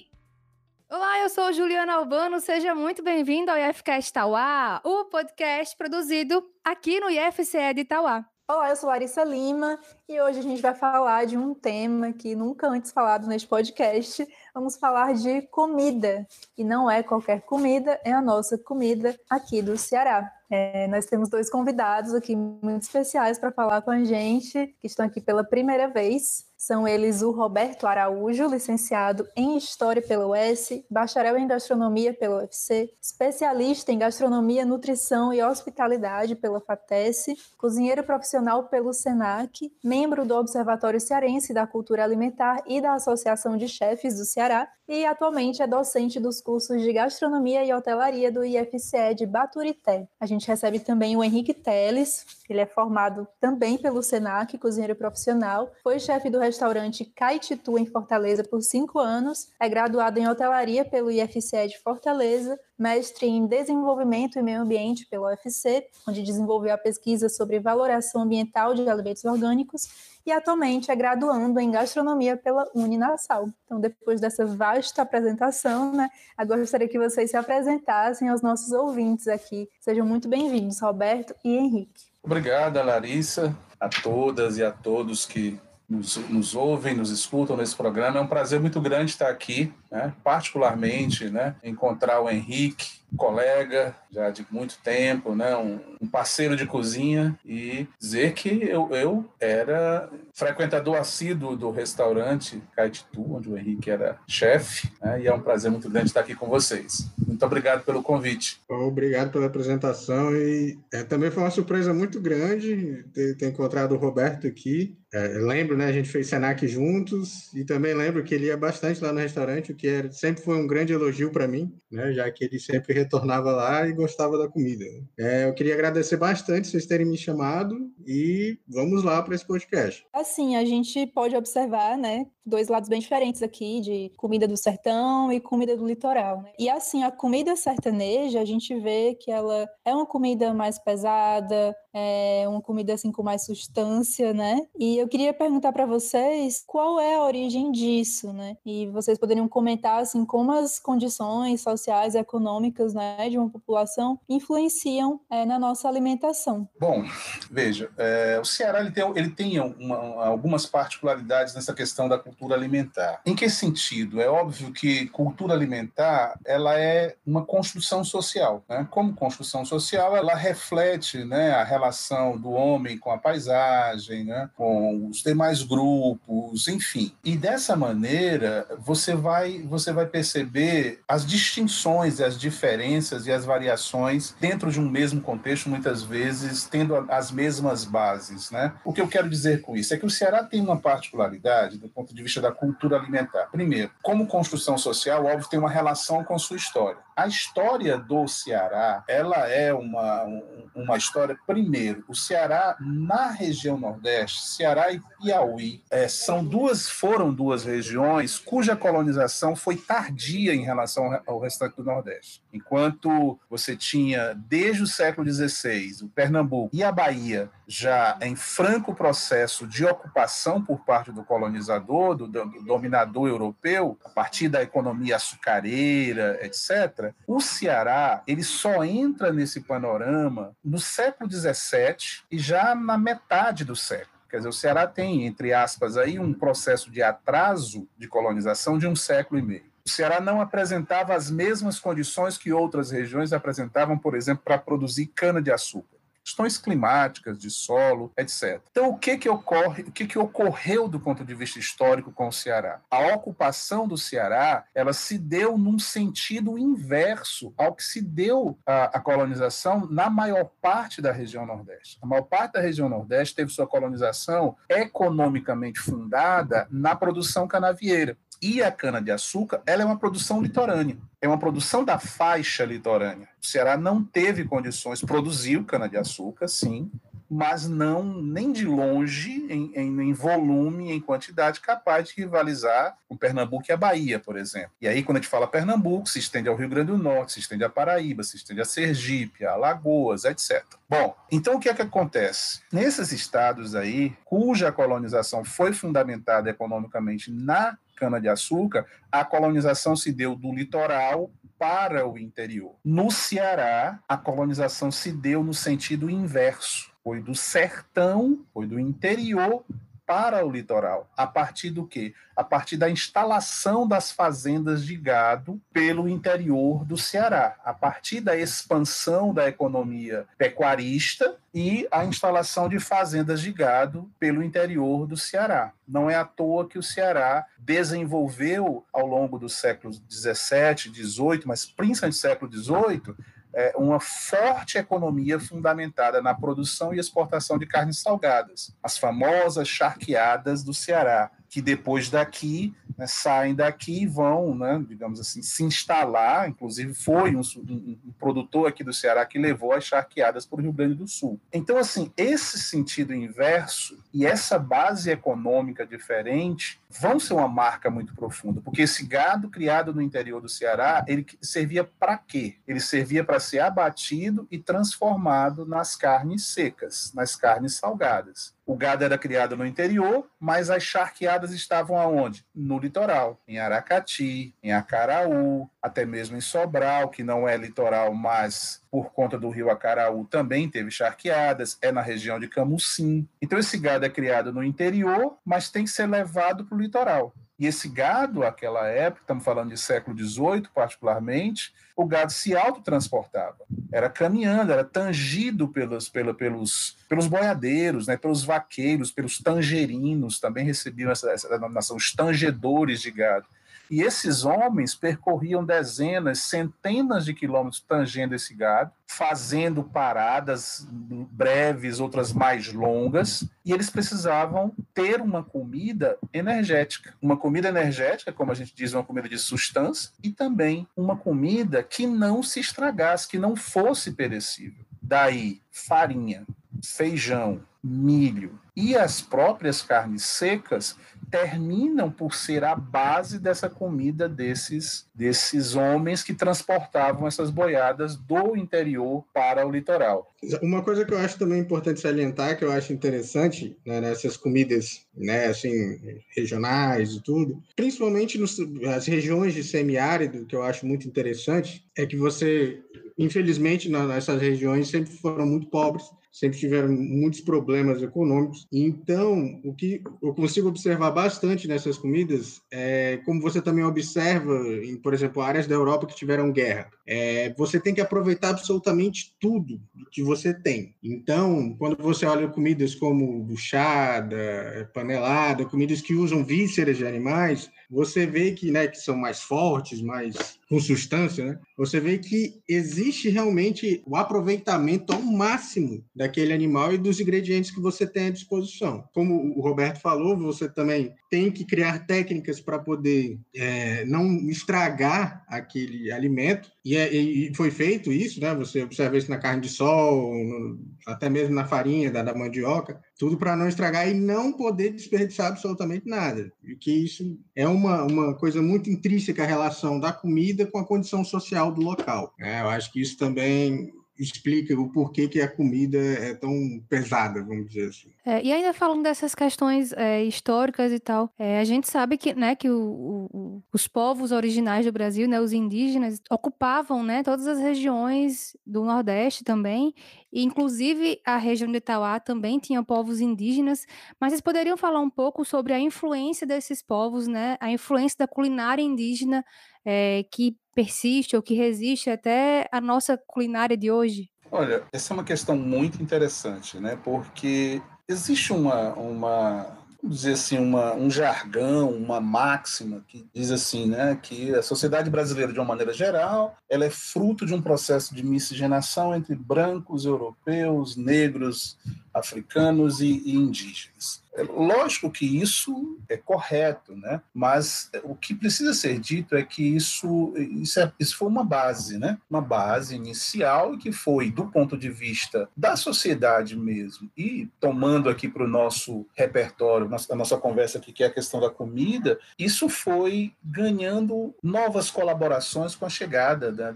[0.89, 7.01] Olá, eu sou Juliana Albano, seja muito bem-vindo ao IFCast Tauá, o podcast produzido aqui
[7.01, 8.25] no IFCE de Tauá.
[8.49, 9.77] Olá, eu sou Larissa Lima
[10.09, 14.27] e hoje a gente vai falar de um tema que nunca antes falado neste podcast.
[14.55, 16.27] Vamos falar de comida.
[16.57, 20.33] E não é qualquer comida, é a nossa comida aqui do Ceará.
[20.49, 25.05] É, nós temos dois convidados aqui muito especiais para falar com a gente, que estão
[25.05, 26.47] aqui pela primeira vez.
[26.57, 32.90] São eles o Roberto Araújo, licenciado em História pela UES, bacharel em Gastronomia pela UFC,
[33.01, 37.27] especialista em Gastronomia, Nutrição e Hospitalidade pela FATES,
[37.59, 43.67] cozinheiro profissional pelo SENAC, membro do Observatório Cearense da Cultura Alimentar e da Associação de
[43.67, 49.15] Chefes do Ceará e atualmente é docente dos cursos de Gastronomia e Hotelaria do IFCE
[49.17, 50.07] de Baturité.
[50.21, 55.73] A gente recebe também o Henrique Teles, ele é formado também pelo SENAC, cozinheiro profissional,
[55.83, 61.11] foi chefe do restaurante Caititu em Fortaleza por cinco anos, é graduado em hotelaria pelo
[61.11, 67.29] IFCE de Fortaleza, mestre em desenvolvimento e meio ambiente pelo UFC, onde desenvolveu a pesquisa
[67.29, 69.88] sobre valoração ambiental de alimentos orgânicos
[70.27, 73.48] e atualmente é graduando em gastronomia pela Uninasal.
[73.64, 79.29] Então, depois dessa vasta apresentação, né, agora gostaria que vocês se apresentassem aos nossos ouvintes
[79.29, 79.68] aqui.
[79.81, 82.06] Sejam muito bem-vindos, Roberto e Henrique.
[82.22, 85.58] Obrigada, Larissa, a todas e a todos que
[85.89, 88.19] nos, nos ouvem, nos escutam nesse programa.
[88.19, 90.13] É um prazer muito grande estar aqui, né?
[90.23, 91.55] particularmente né?
[91.63, 95.57] encontrar o Henrique, colega já de muito tempo, né?
[95.57, 102.63] um, um parceiro de cozinha e dizer que eu, eu era frequentador assíduo do restaurante
[102.75, 105.23] Caetitu, onde o Henrique era chefe, né?
[105.23, 107.09] e é um prazer muito grande estar aqui com vocês.
[107.27, 108.61] Muito obrigado pelo convite.
[108.69, 113.99] Obrigado pela apresentação e é, também foi uma surpresa muito grande ter, ter encontrado o
[113.99, 114.97] Roberto aqui.
[115.13, 119.02] É, lembro, né, a gente fez Senac juntos e também lembro que ele ia bastante
[119.02, 122.31] lá no restaurante, o que era, sempre foi um grande elogio para mim, né, já
[122.31, 124.85] que ele sempre retornava lá e gostava da comida.
[125.19, 127.77] É, eu queria agradecer bastante vocês terem me chamado
[128.07, 130.04] e vamos lá para esse podcast.
[130.13, 135.33] Assim, a gente pode observar, né, dois lados bem diferentes aqui de comida do sertão
[135.33, 136.42] e comida do litoral.
[136.42, 136.53] Né?
[136.59, 141.77] E assim, a comida sertaneja, a gente vê que ela é uma comida mais pesada,
[141.92, 144.61] é uma comida assim com mais substância, né?
[144.79, 148.57] E eu queria perguntar para vocês qual é a origem disso, né?
[148.65, 154.21] E vocês poderiam comentar assim como as condições sociais e econômicas, né, de uma população
[154.29, 156.69] influenciam é, na nossa alimentação.
[156.79, 157.03] Bom,
[157.51, 162.36] veja, é, o Ceará ele tem, ele tem uma, algumas particularidades nessa questão da cultura
[162.55, 163.21] alimentar.
[163.25, 164.21] Em que sentido?
[164.21, 168.87] É óbvio que cultura alimentar ela é uma construção social, né?
[168.91, 175.09] Como construção social, ela reflete, né, a relação do homem com a paisagem, né, com
[175.09, 177.13] os demais grupos, enfim.
[177.25, 184.35] E dessa maneira você vai você vai perceber as distinções, as diferenças e as variações
[184.41, 188.73] dentro de um mesmo contexto, muitas vezes tendo as mesmas bases, né?
[188.85, 191.89] O que eu quero dizer com isso é que o Ceará tem uma particularidade do
[191.89, 193.46] ponto de vista da cultura alimentar.
[193.50, 196.98] Primeiro, como construção social, óbvio, tem uma relação com sua história.
[197.16, 200.27] A história do Ceará, ela é uma,
[200.74, 207.33] uma história, primeiro, o Ceará na região Nordeste, Ceará e Piauí, é, são duas, foram
[207.33, 212.42] duas regiões cuja colonização foi tardia em relação ao restante do Nordeste.
[212.52, 218.94] Enquanto você tinha, desde o século XVI, o Pernambuco e a Bahia já em franco
[218.94, 225.17] processo de ocupação por parte do colonizador, do, do, dominador europeu, a partir da economia
[225.17, 232.96] açucareira, etc., o Ceará ele só entra nesse panorama no século XVII e já na
[232.96, 234.17] metade do século.
[234.29, 238.87] Quer dizer, o Ceará tem, entre aspas, aí um processo de atraso de colonização de
[238.87, 239.77] um século e meio.
[239.87, 245.06] O Ceará não apresentava as mesmas condições que outras regiões apresentavam, por exemplo, para produzir
[245.06, 245.96] cana-de-açúcar
[246.27, 248.60] questões climáticas, de solo, etc.
[248.72, 252.27] Então, o que que ocorre, o que que ocorreu do ponto de vista histórico com
[252.27, 252.81] o Ceará?
[252.90, 258.96] A ocupação do Ceará, ela se deu num sentido inverso ao que se deu a,
[258.96, 261.96] a colonização na maior parte da região Nordeste.
[262.02, 268.18] A maior parte da região Nordeste teve sua colonização economicamente fundada na produção canavieira.
[268.41, 273.29] E a cana-de-açúcar, ela é uma produção litorânea, é uma produção da faixa litorânea.
[273.43, 276.91] O Ceará não teve condições, produziu cana-de-açúcar, sim,
[277.29, 283.16] mas não nem de longe em, em, em, volume, em quantidade capaz de rivalizar com
[283.16, 284.70] Pernambuco e a Bahia, por exemplo.
[284.81, 287.40] E aí, quando a gente fala Pernambuco, se estende ao Rio Grande do Norte, se
[287.40, 290.64] estende a Paraíba, se estende a Sergipe, a Alagoas, etc.
[290.88, 292.60] Bom, então o que é que acontece?
[292.72, 300.52] Nesses estados aí, cuja colonização foi fundamentada economicamente na cana-de-açúcar, a colonização se deu do
[300.52, 302.77] litoral para o interior.
[302.85, 306.94] No Ceará, a colonização se deu no sentido inverso.
[307.07, 309.63] Foi do sertão, foi do interior
[310.04, 311.09] para o litoral.
[311.17, 312.13] A partir do quê?
[312.35, 318.37] A partir da instalação das fazendas de gado pelo interior do Ceará, a partir da
[318.37, 325.73] expansão da economia pecuarista e a instalação de fazendas de gado pelo interior do Ceará.
[325.87, 331.65] Não é à toa que o Ceará desenvolveu ao longo dos séculos 17, 18, mas
[331.65, 333.17] principalmente século 18,
[333.57, 340.63] é, uma forte economia fundamentada na produção e exportação de carnes salgadas, as famosas charqueadas
[340.63, 346.49] do Ceará, que depois daqui né, saem daqui e vão, né, digamos assim, se instalar.
[346.49, 350.63] Inclusive, foi um, um, um, produtor aqui do Ceará que levou as charqueadas para o
[350.63, 351.40] Rio Grande do Sul.
[351.53, 358.15] Então, assim, esse sentido inverso e essa base econômica diferente vão ser uma marca muito
[358.15, 362.57] profunda, porque esse gado criado no interior do Ceará, ele servia para quê?
[362.67, 368.56] Ele servia para ser abatido e transformado nas carnes secas, nas carnes salgadas.
[368.67, 372.44] O gado era criado no interior, mas as charqueadas estavam aonde?
[372.52, 378.83] No litoral, em Aracati, em Acaraú, até mesmo em Sobral, que não é litoral, mas
[378.90, 383.29] por conta do rio Acaraú também teve charqueadas, é na região de Camusim.
[383.40, 387.33] Então esse gado é criado no interior, mas tem que ser levado para o litoral.
[387.59, 393.65] E esse gado, aquela época, estamos falando de século XVIII particularmente, o gado se autotransportava.
[393.90, 400.67] Era caminhando, era tangido pelos, pela, pelos, pelos boiadeiros, né, pelos vaqueiros, pelos tangerinos, também
[400.67, 403.46] recebiam essa, essa denominação, os tangedores de gado.
[403.91, 412.33] E esses homens percorriam dezenas, centenas de quilômetros tangendo esse gado, fazendo paradas breves, outras
[412.33, 417.15] mais longas, e eles precisavam ter uma comida energética.
[417.23, 421.83] Uma comida energética, como a gente diz, uma comida de substância, e também uma comida
[421.83, 424.85] que não se estragasse, que não fosse perecível.
[425.01, 426.45] Daí, farinha,
[426.83, 430.97] feijão, milho e as próprias carnes secas
[431.31, 438.56] terminam por ser a base dessa comida desses, desses homens que transportavam essas boiadas do
[438.56, 440.35] interior para o litoral.
[440.62, 445.06] Uma coisa que eu acho também importante salientar, que eu acho interessante né, nessas comidas
[445.14, 445.98] né, assim,
[446.37, 448.38] regionais e tudo, principalmente
[448.81, 452.81] nas regiões de semiárido, que eu acho muito interessante, é que você,
[453.18, 456.04] infelizmente, nessas regiões sempre foram muito pobres
[456.37, 458.69] sempre tiveram muitos problemas econômicos.
[458.71, 464.97] Então, o que eu consigo observar bastante nessas comidas é como você também observa em,
[464.97, 466.91] por exemplo, áreas da Europa que tiveram guerra.
[467.07, 469.81] É, você tem que aproveitar absolutamente tudo
[470.13, 470.95] que você tem.
[471.03, 478.27] Então, quando você olha comidas como buchada, panelada, comidas que usam vísceras de animais, você
[478.27, 481.59] vê que, né, que são mais fortes, mais com substância, né?
[481.77, 487.81] Você vê que existe realmente o aproveitamento ao máximo daquele animal e dos ingredientes que
[487.81, 489.05] você tem à disposição.
[489.15, 495.45] Como o Roberto falou, você também tem que criar técnicas para poder é, não estragar
[495.49, 498.55] aquele alimento e, é, e, foi feito isso, né?
[498.55, 503.01] Você observa isso na carne de sol, no, até mesmo na farinha da, da mandioca,
[503.19, 506.53] tudo para não estragar e não poder desperdiçar absolutamente nada.
[506.63, 510.85] E que isso é uma, uma coisa muito intrínseca a relação da comida com a
[510.85, 512.33] condição social do local.
[512.38, 516.52] É, eu acho que isso também explica o porquê que a comida é tão
[516.88, 518.10] pesada, vamos dizer assim.
[518.25, 522.35] É, e ainda falando dessas questões é, históricas e tal, é, a gente sabe que,
[522.35, 527.46] né, que o, o, os povos originais do Brasil, né, os indígenas, ocupavam né, todas
[527.46, 529.94] as regiões do Nordeste também,
[530.33, 533.87] e inclusive a região de Itauá também tinha povos indígenas,
[534.21, 538.27] mas vocês poderiam falar um pouco sobre a influência desses povos, né, a influência da
[538.27, 539.44] culinária indígena
[539.87, 544.29] é, que persiste ou que resiste até a nossa culinária de hoje?
[544.51, 546.99] Olha, essa é uma questão muito interessante, né?
[547.03, 553.87] Porque existe uma, uma vamos dizer assim, uma, um jargão, uma máxima que diz assim,
[553.87, 558.15] né, que a sociedade brasileira, de uma maneira geral, ela é fruto de um processo
[558.15, 561.77] de miscigenação entre brancos, europeus, negros,
[562.15, 564.23] africanos e, e indígenas.
[564.45, 567.21] Lógico que isso é correto, né?
[567.33, 571.99] mas o que precisa ser dito é que isso, isso, é, isso foi uma base,
[571.99, 572.19] né?
[572.29, 578.29] uma base inicial que foi, do ponto de vista da sociedade mesmo, e tomando aqui
[578.29, 582.69] para o nosso repertório, a nossa conversa aqui, que é a questão da comida, isso
[582.69, 586.75] foi ganhando novas colaborações com a chegada, né,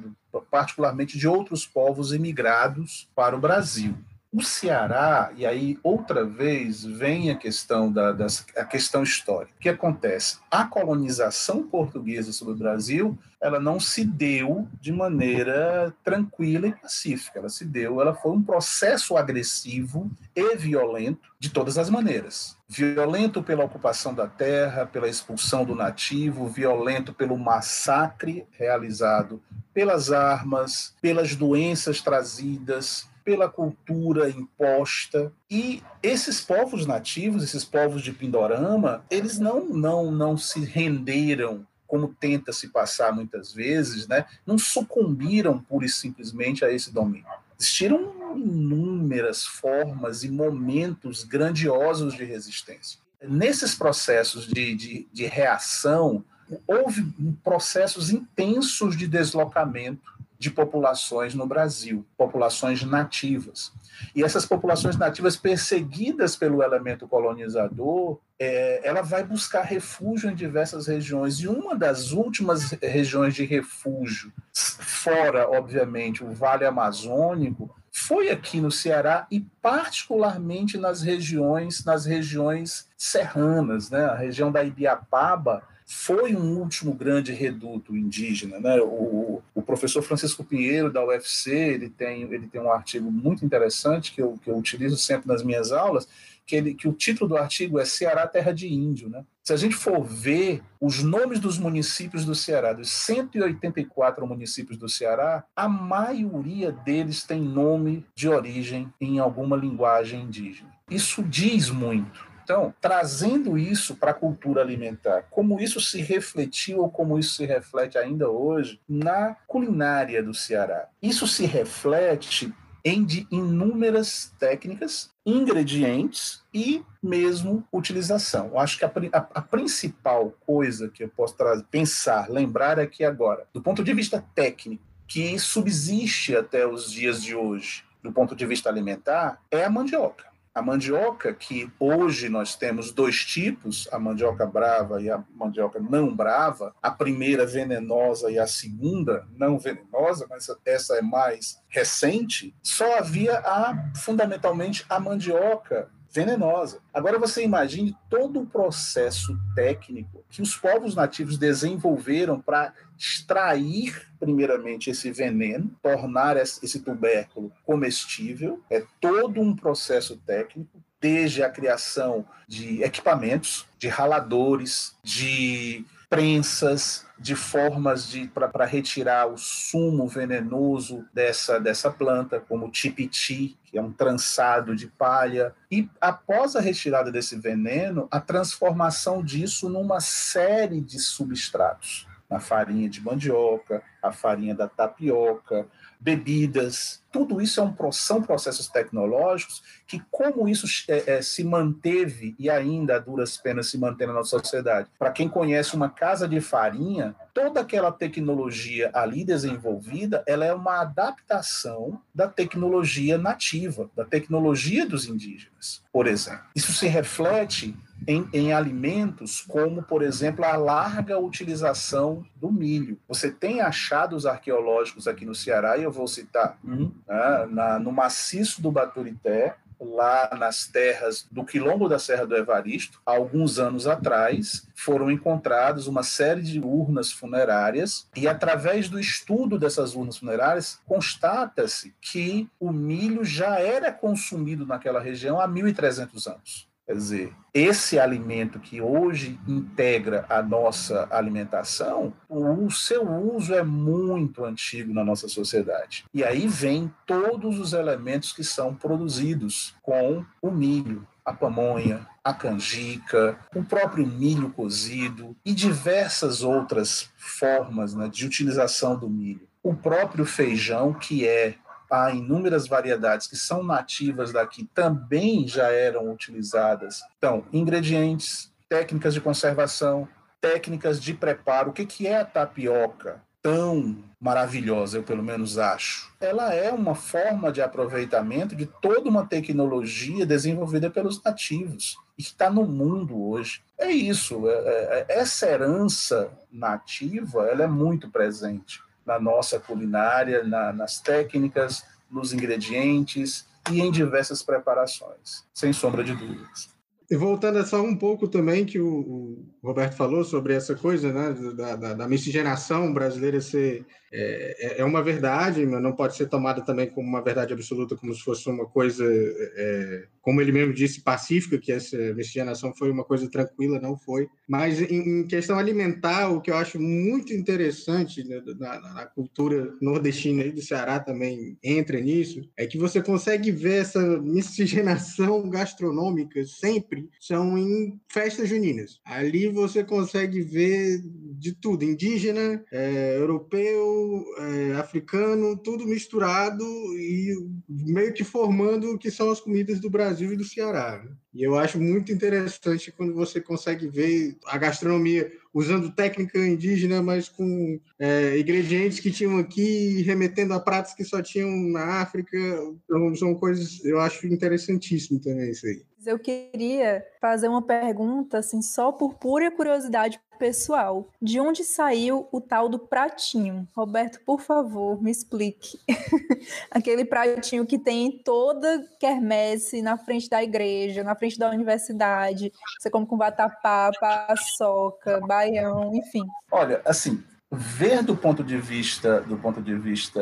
[0.50, 3.96] particularmente de outros povos imigrados para o Brasil.
[4.32, 9.52] O Ceará, e aí outra vez vem a questão da, das, a questão histórica.
[9.56, 10.38] O que acontece?
[10.48, 17.40] A colonização portuguesa sobre o Brasil, ela não se deu de maneira tranquila e pacífica.
[17.40, 22.56] Ela se deu, ela foi um processo agressivo e violento de todas as maneiras.
[22.68, 30.94] Violento pela ocupação da terra, pela expulsão do nativo, violento pelo massacre realizado pelas armas,
[31.00, 35.32] pelas doenças trazidas, pela cultura imposta.
[35.50, 42.14] E esses povos nativos, esses povos de Pindorama, eles não, não, não se renderam como
[42.20, 44.24] tenta se passar muitas vezes, né?
[44.46, 47.26] não sucumbiram pura e simplesmente a esse domínio.
[47.58, 53.00] Existiram inúmeras formas e momentos grandiosos de resistência.
[53.20, 56.24] Nesses processos de, de, de reação,
[56.66, 57.12] houve
[57.42, 63.70] processos intensos de deslocamento de populações no Brasil, populações nativas.
[64.16, 70.86] E essas populações nativas perseguidas pelo elemento colonizador, é, ela vai buscar refúgio em diversas
[70.86, 71.40] regiões.
[71.40, 78.70] E uma das últimas regiões de refúgio, fora, obviamente, o Vale Amazônico, foi aqui no
[78.70, 84.06] Ceará e particularmente nas regiões, nas regiões serranas, né?
[84.06, 85.62] A região da Ibiapaba
[85.92, 88.60] foi um último grande reduto indígena.
[88.60, 88.80] Né?
[88.80, 94.12] O, o, professor Francisco Pinheiro, da UFC, ele tem, ele tem um artigo muito interessante
[94.12, 96.06] que eu, que eu utilizo sempre nas minhas aulas,
[96.46, 99.08] que, ele, que o título do artigo é Ceará Terra de Índio.
[99.08, 99.24] Né?
[99.42, 104.88] Se a gente for ver os nomes dos municípios do Ceará, dos 184 municípios do
[104.88, 110.70] Ceará, a maioria deles tem nome de origem em alguma linguagem indígena.
[110.88, 112.29] Isso diz muito.
[112.50, 117.46] Então, trazendo isso para a cultura alimentar, como isso se refletiu ou como isso se
[117.46, 120.88] reflete ainda hoje na culinária do Ceará.
[121.00, 122.52] Isso se reflete
[122.84, 128.48] em de inúmeras técnicas, ingredientes e mesmo utilização.
[128.48, 133.04] Eu acho que a, a, a, principal coisa que eu posso trazer, pensar, lembrar aqui
[133.04, 138.34] agora, do ponto de vista técnico, que subsiste até os dias de hoje, do ponto
[138.34, 140.29] de vista alimentar, é a mandioca.
[140.52, 146.14] A mandioca, que hoje nós temos dois tipos, a mandioca brava e a mandioca não
[146.14, 152.98] brava, a primeira venenosa e a segunda não venenosa, mas essa é mais recente, só
[152.98, 156.80] havia a, fundamentalmente a mandioca venenosa.
[156.92, 164.90] Agora você imagine todo o processo técnico que os povos nativos desenvolveram para extrair primeiramente
[164.90, 168.62] esse veneno, tornar esse tubérculo comestível.
[168.68, 177.36] É todo um processo técnico, desde a criação de equipamentos, de raladores, de prensas, de
[177.36, 183.82] formas de para retirar o sumo venenoso dessa, dessa planta, como o tipiti, que é
[183.82, 185.54] um trançado de palha.
[185.70, 192.08] E após a retirada desse veneno, a transformação disso numa série de substratos.
[192.28, 195.66] Na farinha de mandioca, a farinha da tapioca,
[196.00, 202.34] bebidas, tudo isso é um, são processos tecnológicos que, como isso é, é, se manteve
[202.38, 204.88] e ainda a duras penas se mantém na nossa sociedade.
[204.98, 210.80] Para quem conhece uma casa de farinha, toda aquela tecnologia ali desenvolvida, ela é uma
[210.80, 216.44] adaptação da tecnologia nativa, da tecnologia dos indígenas, por exemplo.
[216.54, 217.76] Isso se reflete
[218.06, 222.98] em, em, alimentos, como, por exemplo, a larga utilização do milho.
[223.08, 227.92] Você tem achados arqueológicos aqui no Ceará, e eu vou citar um, né, na, no
[227.92, 234.68] maciço do Baturité, lá nas terras do Quilombo da Serra do Evaristo, alguns anos atrás,
[234.74, 241.94] foram encontradas uma série de urnas funerárias e através do estudo dessas urnas funerárias constata-se
[242.00, 246.69] que o milho já era consumido naquela região há 1300 anos.
[246.90, 254.44] Quer dizer, esse alimento que hoje integra a nossa alimentação, o seu uso é muito
[254.44, 256.04] antigo na nossa sociedade.
[256.12, 262.34] E aí vem todos os elementos que são produzidos com o milho, a pamonha, a
[262.34, 269.46] canjica, o próprio milho cozido e diversas outras formas né, de utilização do milho.
[269.62, 271.54] O próprio feijão, que é
[271.90, 277.02] há inúmeras variedades que são nativas daqui, também já eram utilizadas.
[277.18, 280.08] Então, ingredientes, técnicas de conservação,
[280.40, 281.70] técnicas de preparo.
[281.70, 283.20] O que, que é a tapioca?
[283.42, 286.12] Tão maravilhosa, eu pelo menos acho.
[286.20, 292.28] Ela é uma forma de aproveitamento de toda uma tecnologia desenvolvida pelos nativos e que
[292.28, 293.62] está no mundo hoje.
[293.78, 300.72] É isso, é, é, essa herança nativa ela é muito presente na nossa culinária, na,
[300.72, 306.70] nas técnicas, nos ingredientes e em diversas preparações, sem sombra de dúvidas.
[307.10, 311.52] E voltando só um pouco também que o, o Roberto falou sobre essa coisa né,
[311.54, 316.28] da, da, da miscigenação brasileira ser é, é, é uma verdade, mas não pode ser
[316.28, 320.74] tomada também como uma verdade absoluta, como se fosse uma coisa, é, como ele mesmo
[320.74, 324.28] disse, pacífica, que essa miscigenação foi uma coisa tranquila, não foi.
[324.48, 329.72] Mas em, em questão alimentar, o que eu acho muito interessante né, na, na, cultura
[329.80, 336.44] nordestina e do Ceará também entra nisso, é que você consegue ver essa miscigenação gastronômica
[336.44, 339.00] sempre são em festas juninas.
[339.04, 341.00] Ali você consegue ver
[341.40, 346.64] de tudo, indígena, é, europeu, é, africano, tudo misturado
[346.98, 347.34] e
[347.68, 351.02] meio que formando o que são as comidas do Brasil e do Ceará.
[351.02, 351.10] Né?
[351.34, 357.28] E eu acho muito interessante quando você consegue ver a gastronomia usando técnica indígena, mas
[357.28, 362.36] com é, ingredientes que tinham aqui, remetendo a pratos que só tinham na África.
[362.84, 365.82] Então, são coisas, eu acho interessantíssimo também isso aí.
[366.06, 372.40] Eu queria fazer uma pergunta, assim, só por pura curiosidade pessoal, de onde saiu o
[372.40, 373.68] tal do pratinho?
[373.76, 375.78] Roberto, por favor, me explique.
[376.72, 382.50] Aquele pratinho que tem em toda quermesse, na frente da igreja, na frente da universidade.
[382.78, 386.24] Você come com vatapá, paçoca, baião, enfim.
[386.50, 387.22] Olha, assim,
[387.52, 390.20] ver do ponto de vista do ponto de vista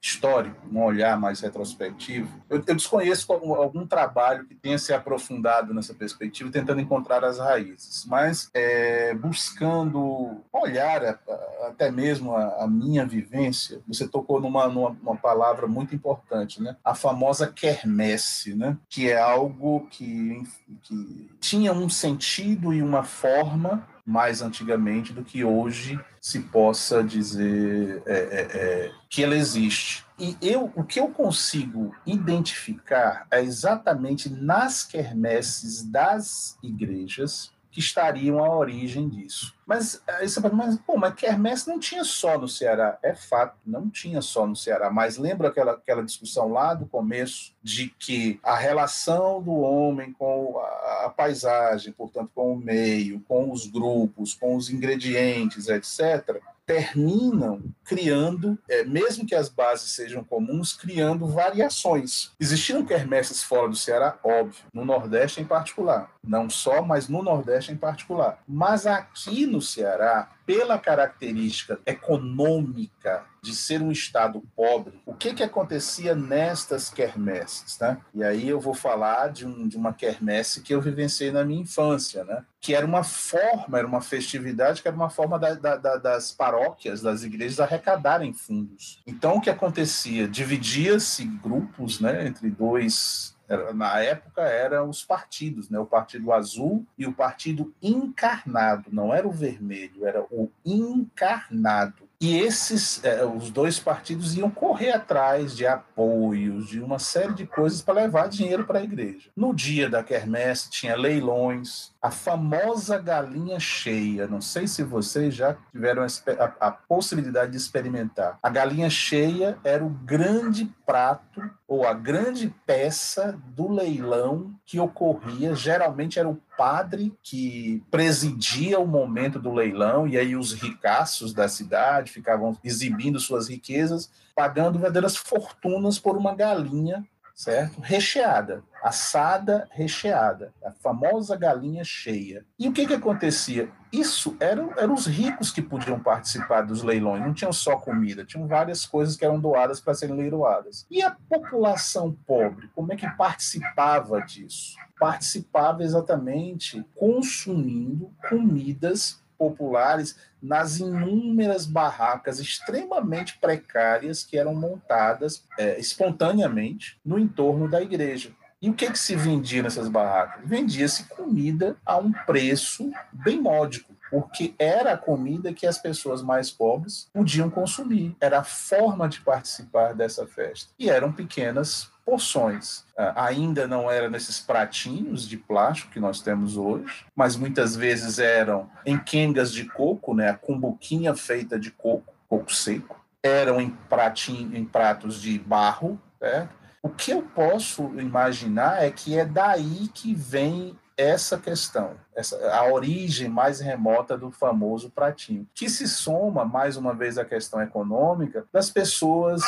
[0.00, 5.74] histórico, um olhar mais retrospectivo, eu, eu desconheço algum, algum, trabalho que tenha se aprofundado
[5.74, 12.64] nessa perspectiva, tentando encontrar as raízes, mas é, buscando olhar a, a, até mesmo a,
[12.64, 16.76] a, minha vivência, você tocou numa, numa, palavra muito importante, né?
[16.84, 18.76] A famosa quermesse, né?
[18.88, 20.42] Que é algo que,
[20.82, 28.02] que tinha um sentido e uma forma mais antigamente do que hoje se possa dizer
[28.06, 30.02] é, é, é, que ela existe.
[30.18, 38.42] E eu, o que eu consigo identificar é exatamente nas quermesses das igrejas que estariam
[38.42, 39.54] a origem disso.
[39.68, 42.98] Mas aí você mas, pô, mas quermesse não tinha só no Ceará.
[43.02, 44.90] É fato, não tinha só no Ceará.
[44.90, 50.58] Mas lembra aquela, aquela discussão lá do começo de que a relação do homem com
[50.58, 57.62] a, a paisagem, portanto, com o meio, com os grupos, com os ingredientes, etc., terminam
[57.82, 62.30] criando, é, mesmo que as bases sejam comuns, criando variações.
[62.38, 66.10] Existiram quermesses fora do Ceará, óbvio, no Nordeste em particular.
[66.22, 68.42] Não só, mas no Nordeste em particular.
[68.46, 75.42] Mas aqui no Ceará, pela característica econômica de ser um estado pobre, o que que
[75.42, 77.98] acontecia nestas quermesses, né?
[78.14, 81.62] E aí eu vou falar de, um, de uma quermesse que eu vivenciei na minha
[81.62, 82.44] infância, né?
[82.60, 86.32] Que era uma forma, era uma festividade que era uma forma da, da, da, das
[86.32, 89.00] paróquias, das igrejas arrecadarem fundos.
[89.06, 90.26] Então o que acontecia?
[90.26, 92.26] Dividia-se grupos, né?
[92.26, 93.37] Entre dois
[93.74, 95.78] na época eram os partidos, né?
[95.78, 102.08] o Partido Azul e o Partido Encarnado, não era o vermelho, era o encarnado.
[102.20, 107.46] E esses, é, os dois partidos iam correr atrás de apoios, de uma série de
[107.46, 109.30] coisas para levar dinheiro para a igreja.
[109.36, 114.26] No dia da quermesse tinha leilões, a famosa galinha cheia.
[114.26, 118.36] Não sei se vocês já tiveram a, a, possibilidade de experimentar.
[118.42, 125.54] A galinha cheia era o grande prato ou a grande peça do leilão que ocorria.
[125.54, 131.46] Geralmente era o padre que presidia o momento do leilão, e aí os ricaços da
[131.46, 137.82] cidade ficavam exibindo suas riquezas, pagando verdadeiras fortunas por uma galinha, certo?
[137.82, 142.46] Recheada, assada, recheada, a famosa galinha cheia.
[142.58, 143.70] E o que que acontecia?
[143.92, 148.46] Isso eram, eram os ricos que podiam participar dos leilões, não tinham só comida, tinham
[148.46, 150.86] várias coisas que eram doadas para serem leiloadas.
[150.90, 154.76] E a população pobre, como é que participava disso?
[154.98, 166.98] participava exatamente consumindo comidas populares nas inúmeras barracas extremamente precárias que eram montadas é, espontaneamente
[167.04, 168.32] no entorno da igreja.
[168.60, 170.42] E o que, que se vendia nessas barracas?
[170.44, 176.50] Vendia-se comida a um preço bem módico, porque era a comida que as pessoas mais
[176.50, 178.16] pobres podiam consumir.
[178.20, 180.72] Era a forma de participar dessa festa.
[180.76, 182.84] E eram pequenas porções.
[182.96, 188.18] Ah, ainda não era nesses pratinhos de plástico que nós temos hoje, mas muitas vezes
[188.18, 192.98] eram em quengas de coco, né, a cumbuquinha feita de coco, coco seco.
[193.22, 196.00] Eram em, pratinho, em pratos de barro.
[196.20, 196.48] Né?
[196.82, 202.72] O que eu posso imaginar é que é daí que vem essa questão, essa, a
[202.72, 208.44] origem mais remota do famoso pratinho, que se soma, mais uma vez, à questão econômica
[208.52, 209.40] das pessoas,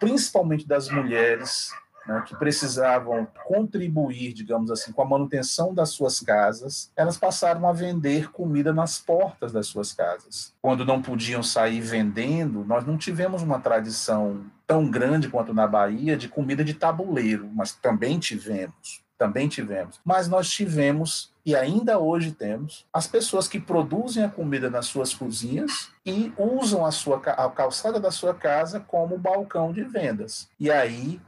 [0.00, 1.70] principalmente das mulheres,
[2.08, 7.72] né, que precisavam contribuir, digamos assim, com a manutenção das suas casas, elas passaram a
[7.72, 10.54] vender comida nas portas das suas casas.
[10.62, 16.16] Quando não podiam sair vendendo, nós não tivemos uma tradição tão grande quanto na Bahia
[16.16, 20.00] de comida de tabuleiro, mas também tivemos também tivemos.
[20.04, 25.12] Mas nós tivemos, e ainda hoje temos, as pessoas que produzem a comida nas suas
[25.12, 30.48] cozinhas e usam a, sua, a calçada da sua casa como balcão de vendas.
[30.58, 31.20] E aí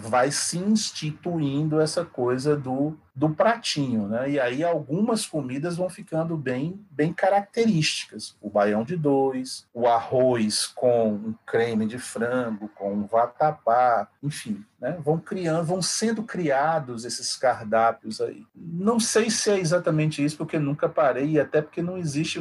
[0.00, 4.30] vai se instituindo essa coisa do, do pratinho, né?
[4.30, 8.36] E aí algumas comidas vão ficando bem, bem características.
[8.40, 14.64] O baião de dois, o arroz com um creme de frango, com um vatapá, enfim,
[14.80, 14.96] né?
[15.04, 18.46] Vão criando, vão sendo criados esses cardápios aí.
[18.54, 22.40] Não sei se é exatamente isso, porque nunca parei, até porque não existe,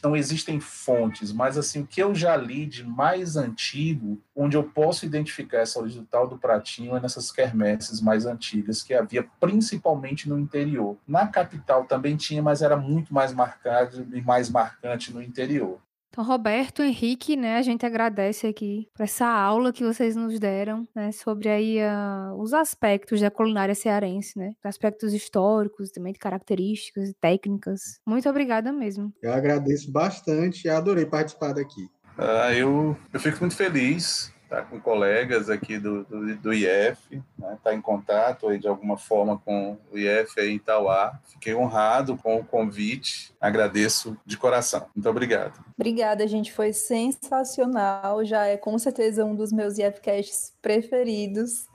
[0.00, 4.62] não existem fontes, mas assim, o que eu já li de mais antigo, onde eu
[4.62, 10.11] posso identificar essa origem tal do pratinho, é nessas quermesses mais antigas, que havia principalmente
[10.28, 10.96] no interior.
[11.06, 15.78] Na capital também tinha, mas era muito mais marcado e mais marcante no interior.
[16.12, 20.86] Então, Roberto, Henrique, né, a gente agradece aqui por essa aula que vocês nos deram,
[20.94, 27.08] né, sobre aí uh, os aspectos da culinária cearense, né, aspectos históricos, também de características
[27.08, 27.98] e técnicas.
[28.06, 29.10] Muito obrigada mesmo.
[29.22, 31.88] Eu agradeço bastante e adorei participar daqui.
[32.18, 37.56] Ah, eu, eu fico muito feliz tá com colegas aqui do, do, do IF, né,
[37.64, 41.18] tá em contato aí de alguma forma com o IF aí em Itauá.
[41.24, 44.86] Fiquei honrado com o convite, agradeço de coração.
[44.94, 45.58] Muito obrigado.
[45.74, 51.66] Obrigada, gente, foi sensacional, já é com certeza um dos meus IFcasts preferidos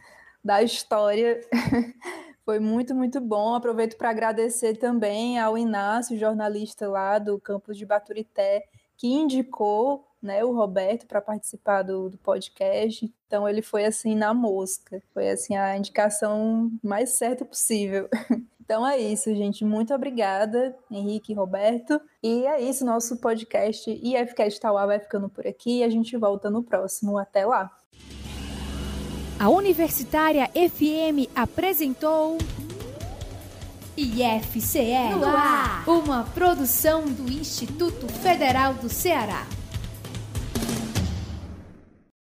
[0.44, 1.42] da história.
[2.46, 3.56] Foi muito, muito bom.
[3.56, 8.64] Aproveito para agradecer também ao Inácio, jornalista lá do campus de Baturité,
[8.96, 13.12] que indicou né, o Roberto para participar do, do, podcast.
[13.28, 18.10] Então ele foi assim na mosca, foi assim a indicação mais certa possível.
[18.68, 19.64] Então é isso, gente.
[19.64, 22.02] Muito obrigada, Henrique e Roberto.
[22.22, 26.50] E é isso, nosso podcast IFCast Tauá vai ficando por aqui e a gente volta
[26.50, 27.18] no próximo.
[27.18, 27.72] Até lá.
[29.40, 32.38] A Universitária FM apresentou
[33.96, 34.94] IFCE
[35.88, 39.48] uma produção do Instituto Federal do Ceará.